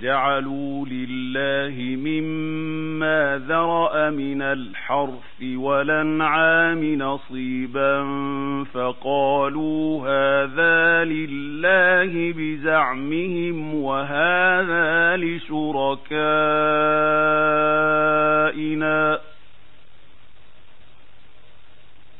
[0.00, 8.04] وجعلوا لله مما ذرأ من الحرث والأنعام نصيبا
[8.64, 15.70] فقالوا هذا لله بزعمهم وهذا لشركائنا.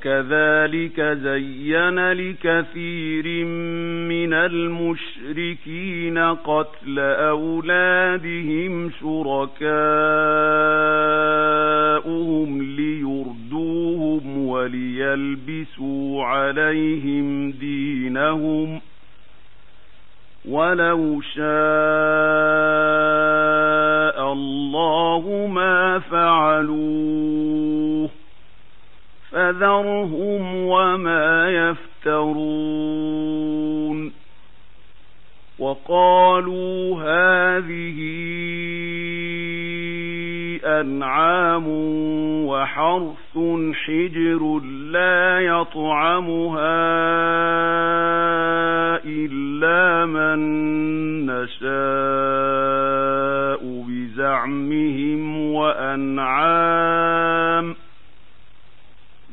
[0.00, 3.44] وكذلك زين لكثير
[4.08, 9.42] من المشركين قتل أولادهم شركاؤهم
[12.62, 18.80] ليردوهم وليلبسوا عليهم دينهم
[20.48, 21.40] ولو شاء
[24.32, 28.09] الله ما فعلوه
[29.40, 33.00] فذرهم وما يفترون.
[35.58, 37.98] وقالوا هذه
[40.64, 41.64] أنعام
[42.46, 43.38] وحرث
[43.72, 44.60] حجر
[44.92, 46.90] لا يطعمها
[49.04, 50.38] إلا من
[51.26, 52.60] نشاء
[53.88, 57.00] بزعمهم وأنعام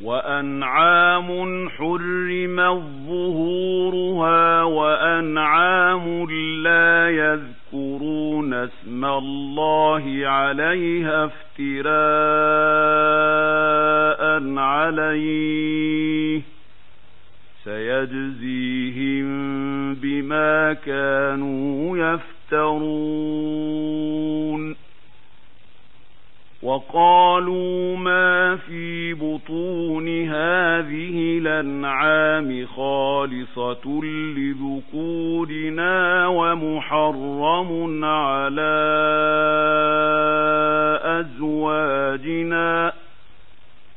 [0.07, 1.29] وأنعام
[1.69, 6.31] حرمت ظهورها وأنعام
[6.63, 11.87] لا يذكرون اسم الله عليها افتراء
[14.57, 16.41] عليه
[17.63, 19.27] سيجزيهم
[19.93, 23.27] بما كانوا يفترون
[26.63, 34.01] وقالوا ما في بطون هذه الأنعام خالصة
[34.37, 38.77] لذكورنا ومحرم على
[41.03, 42.93] أزواجنا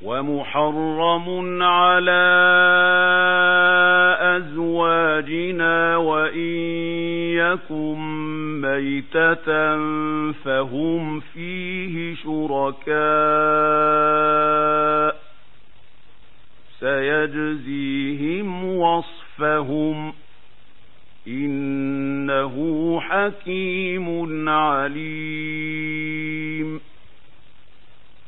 [0.03, 2.27] ومحرم على
[4.21, 6.57] أزواجنا وإن
[7.37, 7.99] يكن
[8.61, 9.77] ميتة
[10.33, 12.91] فهم فيه شركاء
[16.81, 20.13] سيجزيهم وصفهم
[21.29, 22.55] إنه
[23.01, 26.01] حكيم عليم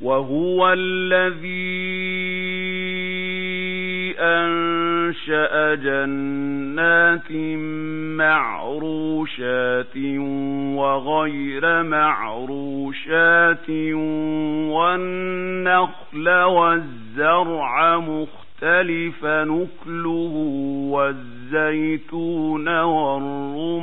[0.00, 2.14] وهو الذي
[4.18, 7.32] أنشأ جنات
[8.18, 9.96] معروشات
[10.76, 13.70] وغير معروشات
[14.70, 20.34] والنخل والزرع مختلف نكله
[20.90, 23.74] والزيتون والرمان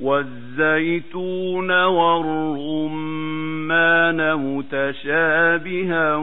[0.00, 3.12] والزيتون والرمان
[4.34, 6.16] متشابها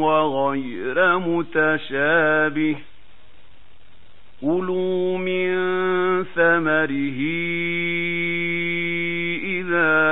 [0.00, 2.76] وغير متشابه
[4.40, 5.50] كلوا من
[6.24, 7.20] ثمره
[9.44, 10.09] إذا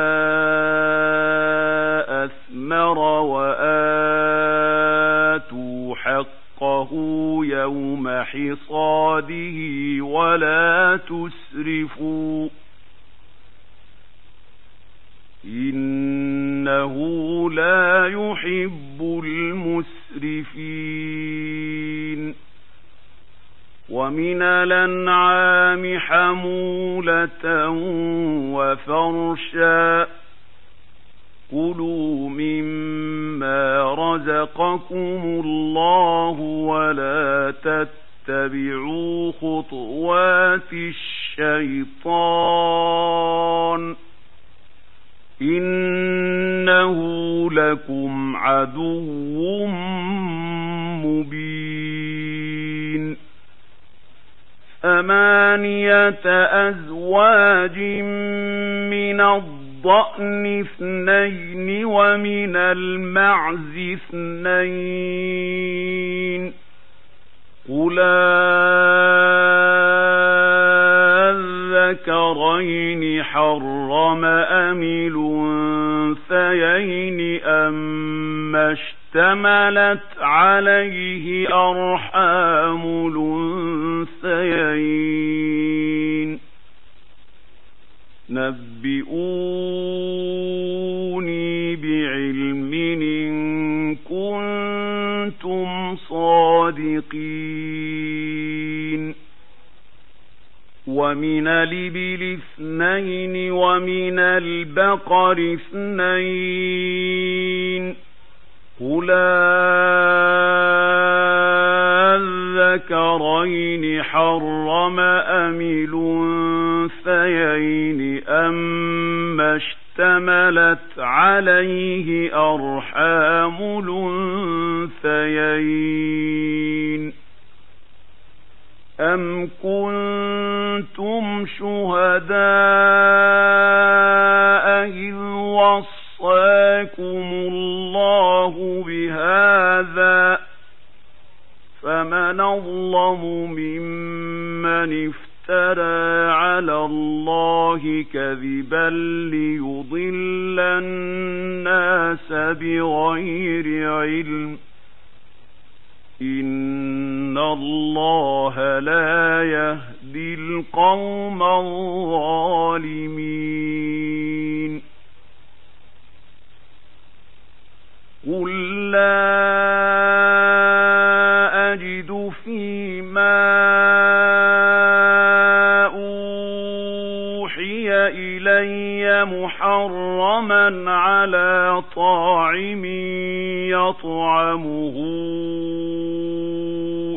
[184.94, 186.48] قوله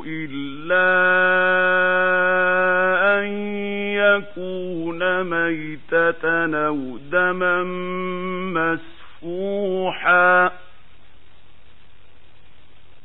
[0.08, 0.92] إلا
[3.20, 3.28] أن
[3.96, 6.24] يكون ميتة
[6.68, 7.64] أو دما
[9.24, 10.52] مسفوحا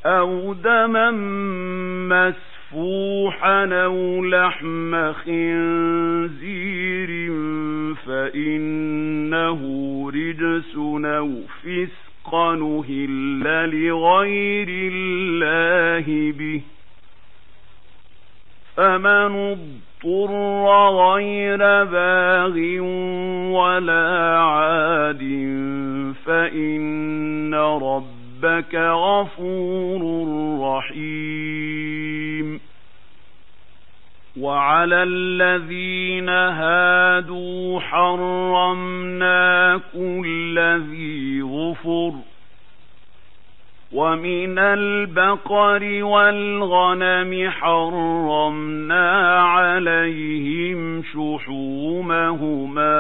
[0.06, 1.10] أو دما
[2.10, 6.56] مسفوحا أو لحم خنزير
[8.06, 9.60] فإنه
[10.14, 11.30] رجس أو
[11.62, 16.60] فسق نهل لغير الله به
[18.76, 19.56] فمن
[20.04, 20.32] اضطر
[20.90, 22.56] غير باغ
[23.56, 25.22] ولا عاد
[26.26, 30.02] فإن ربك غفور
[30.60, 32.60] رحيم
[34.40, 40.58] وعلى الذين هادوا حرمنا كل
[40.90, 42.12] ذي غفر
[43.92, 52.96] ومن البقر والغنم حرمنا عليهم شحومهما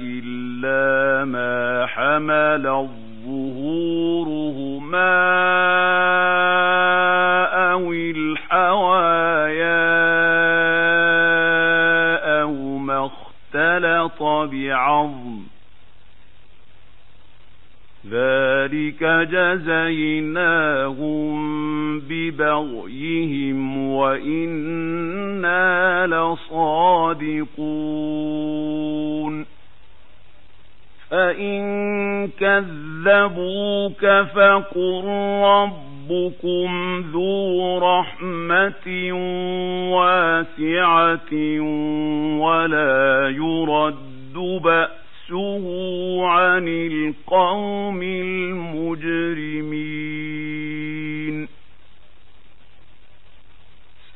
[0.00, 2.88] إلا ما حمل
[3.26, 5.18] ظهورهما
[7.78, 9.78] أو الحوايا
[12.42, 15.42] أو ما اختلط بعظم
[18.10, 20.58] ذلك جزيناهم
[22.00, 25.26] ببغيهم وإنا
[26.06, 27.38] لصادقون
[31.10, 35.04] فإن كذبوك فقل
[36.10, 39.12] ربكم ذو رحمة
[39.92, 41.32] واسعة
[42.40, 48.98] ولا يرد بأس بأسه عن القوم المجرمين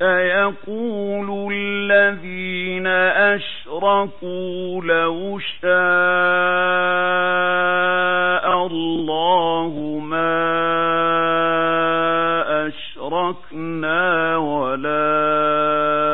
[0.02, 2.86] سيقول الذين
[3.36, 5.72] أشركوا لو شاء
[8.66, 10.42] الله ما
[12.66, 16.11] أشركنا ولا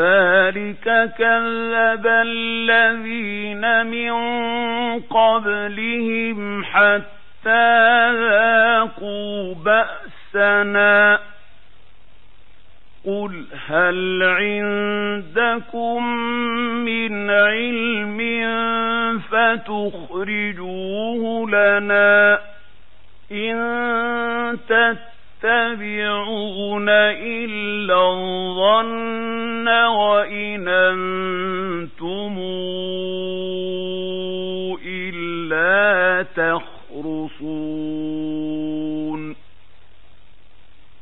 [0.00, 4.12] كذلك كذب الذين من
[5.00, 11.18] قبلهم حتى ذاقوا بأسنا
[13.06, 16.06] قل هل عندكم
[16.84, 18.20] من علم
[19.30, 20.70] فتخرجوه
[21.50, 22.38] لنا
[23.32, 25.09] إن تتبعوا
[25.44, 32.38] يتبعون إلا الظن وإن أنتم
[34.86, 37.40] إلا تخرصون.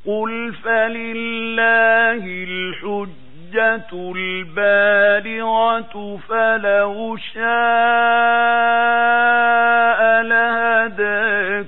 [0.07, 5.95] قل فلله الحجة البالغة
[6.29, 7.49] فلو شاء
[10.23, 11.68] لهداكم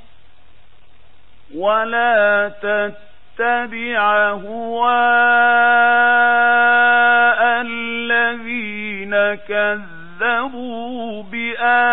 [1.61, 4.81] ولا تتبع هواء
[7.61, 9.13] الذين
[9.47, 11.91] كذبوا بآياتنا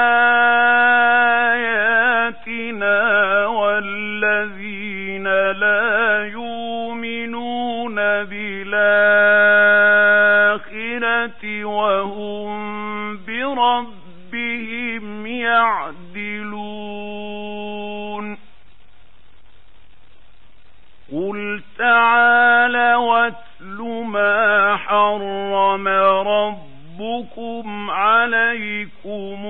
[28.34, 29.42] عليكم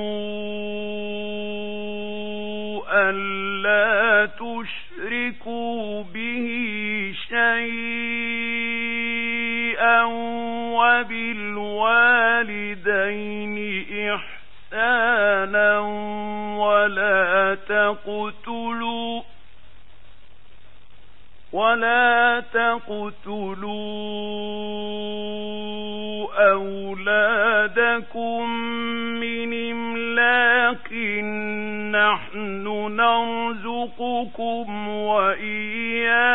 [2.93, 6.47] ألا تشركوا به
[7.29, 8.59] شيئا
[10.79, 11.87] وبالوالدين
[14.15, 15.79] إحسانا
[16.59, 19.23] ولا تقتلوا
[21.53, 23.79] ولا تقتلوا
[26.53, 28.51] أولادكم
[29.21, 30.93] من إملاق
[31.93, 32.67] نحن
[32.97, 36.27] نرزقكم وإياهم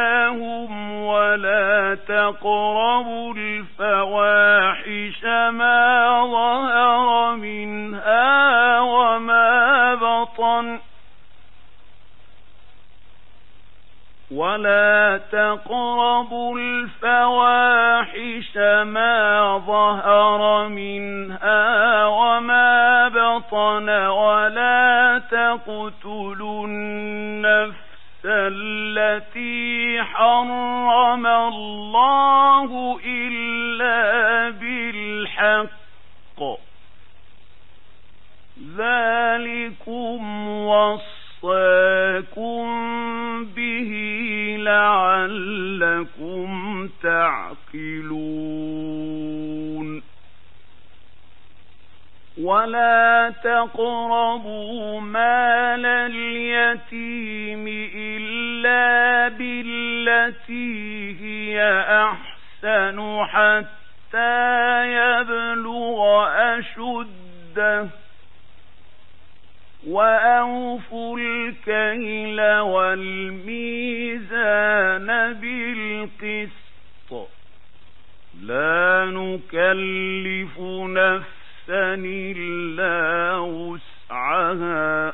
[0.91, 10.79] ولا تقربوا الفواحش ما ظهر منها وما بطن
[14.31, 17.72] ولا تقربوا الفواحش
[18.83, 27.75] ما ظهر منها وما بطن ولا تقتلوا النفس
[28.25, 35.73] التي حرم الله إلا بالحق.
[38.77, 42.13] ذلكم وصاكم
[44.63, 46.49] لعلكم
[47.73, 48.83] تعقلون
[52.41, 66.25] ولا تقربوا مال اليتيم إلا بالتي هي أحسن حتى يبلغ
[66.59, 67.87] أشده
[69.87, 74.27] وأوفوا الكيل والميزان
[75.33, 76.62] بالقسط
[78.47, 85.13] لا نكلف نفسا إلا وسعها.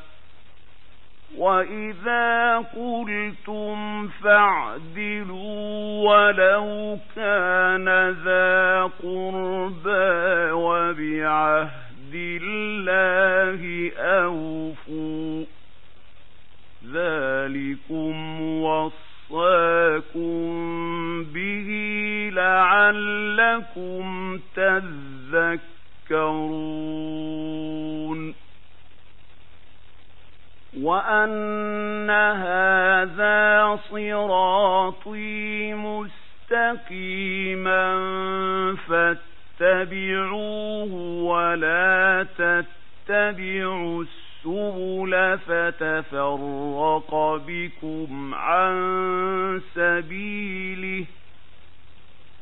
[1.37, 5.49] وإذا قلتم فاعدلوا
[6.09, 15.45] ولو كان ذا قربى وبعهد بعهد الله أوفوا.
[16.93, 18.41] ذلكم
[19.29, 21.69] وصاكم به
[22.33, 24.03] لعلكم
[24.55, 26.29] تذكرون
[30.81, 37.19] وأن هذا صراطي مستقيما
[39.59, 40.93] فاتبعوه
[41.23, 44.03] ولا تتبعوا
[44.45, 51.05] السبل فتفرق بكم عن سبيله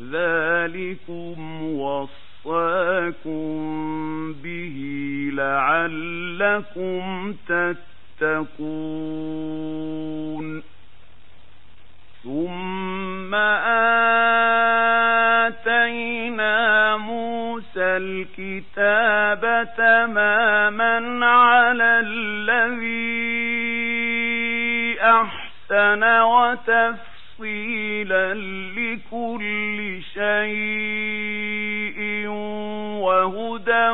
[0.02, 3.54] ذلكم وصاكم
[4.44, 4.78] به
[5.34, 8.48] لعلكم تتقون
[12.28, 13.36] ثم
[15.48, 23.38] آتينا موسى الكتاب تماما على الذي
[25.02, 27.74] أحسن وتفصيلا
[28.76, 32.00] لكل شيء
[33.08, 33.90] وهدى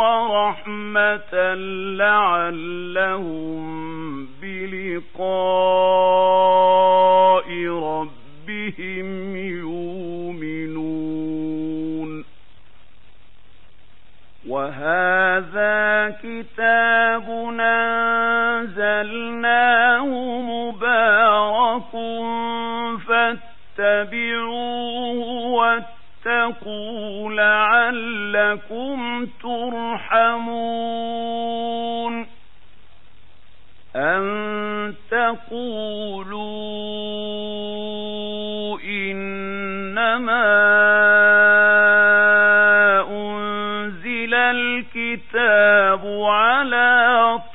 [0.00, 1.54] ورحمة
[1.96, 3.70] لعلهم
[4.42, 5.90] بلقاء
[15.00, 17.26] وهذا كتاب
[18.80, 20.06] أنزلناه
[20.40, 21.90] مبارك
[23.78, 25.20] فاتبعوه
[25.56, 28.98] واتقوا لعلكم
[29.42, 30.70] ترحمون
[33.96, 36.40] أن تقولوا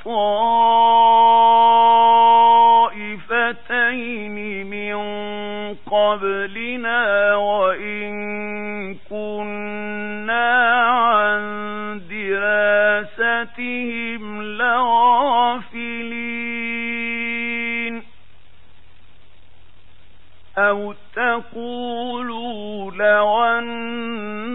[0.04, 0.56] طائفتين
[4.66, 4.96] من
[5.74, 8.14] قبلنا وإن
[9.10, 11.40] كنا عن
[12.10, 13.42] دراستهم
[14.42, 16.16] لغافلين.
[20.58, 24.45] أو تقولوا لو أنا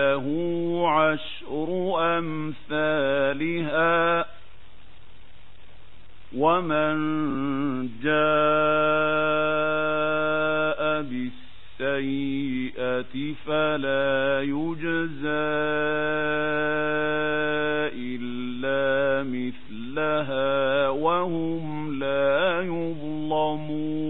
[0.00, 1.68] فله عشر
[2.18, 3.90] أمثالها
[6.36, 6.96] ومن
[8.02, 8.20] جاء
[11.80, 13.14] بالسيئة
[13.46, 15.50] فلا يجزى
[17.96, 24.00] إلا مثلها وهم لا يظلمون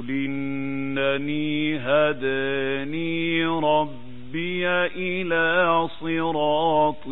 [0.00, 4.66] قل إنني هداني ربي
[4.96, 7.06] إلى صراط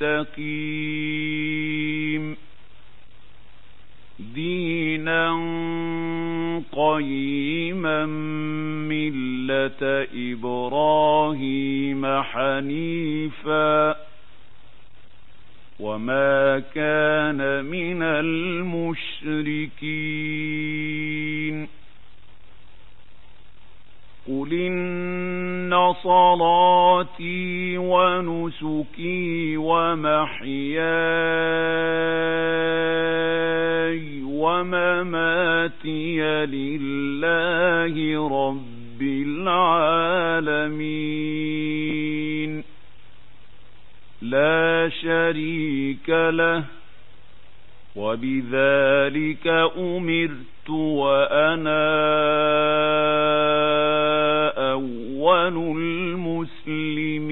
[0.00, 2.36] مستقيم
[4.34, 5.30] دينا
[6.72, 8.06] قيما
[8.88, 13.96] ملة إبراهيم حنيفا
[15.80, 18.02] وما كان من
[20.48, 21.68] المشركين
[24.28, 30.38] قل إن صلاتي ونسكي ومحياي
[34.22, 37.94] ومماتي لله
[38.28, 40.08] رب العالمين
[44.22, 46.64] لا شريك له.
[47.96, 49.46] وبذلك
[49.78, 51.88] أمرت وأنا
[54.72, 57.28] أول المسلمين.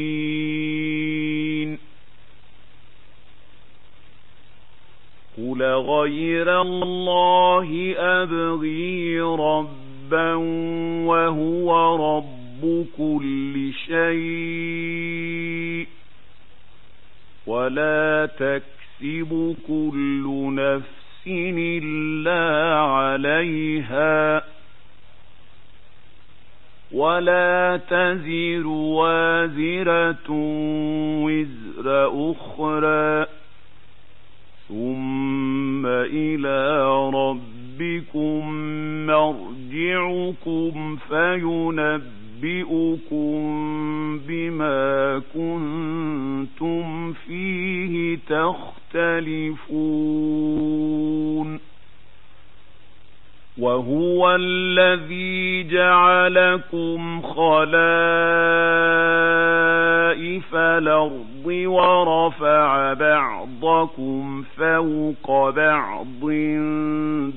[5.38, 10.34] قل غير الله أبغي ربا
[11.04, 15.86] وهو رب كل شيء.
[17.46, 24.42] ولا تكسب كل نفس إلا عليها
[26.92, 30.30] ولا تزر وازرة
[31.24, 31.86] وزر
[32.30, 33.26] أخرى
[34.68, 38.52] ثم إلى ربكم
[39.06, 43.38] مرجعكم فينبئ يُنَبِّئُكُم
[44.18, 49.56] بِمَا كُنتُمْ فِيهِ تَخْتَلِفُونَ.
[53.58, 57.76] وَهُوَ الَّذِي جَعَلَكُمْ خَلَائِفَ
[60.54, 66.30] الأرض ورفع بعضكم فوق بعض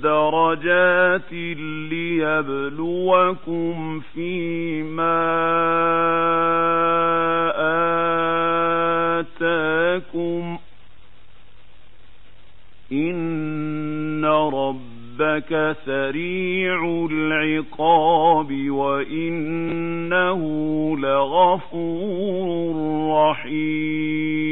[0.03, 1.33] درجات
[1.91, 5.19] ليبلوكم فيما
[9.19, 10.57] آتاكم
[12.91, 14.25] إن
[15.19, 20.41] ربك سريع العقاب وإنه
[20.99, 22.75] لغفور
[23.11, 24.49] رحيم.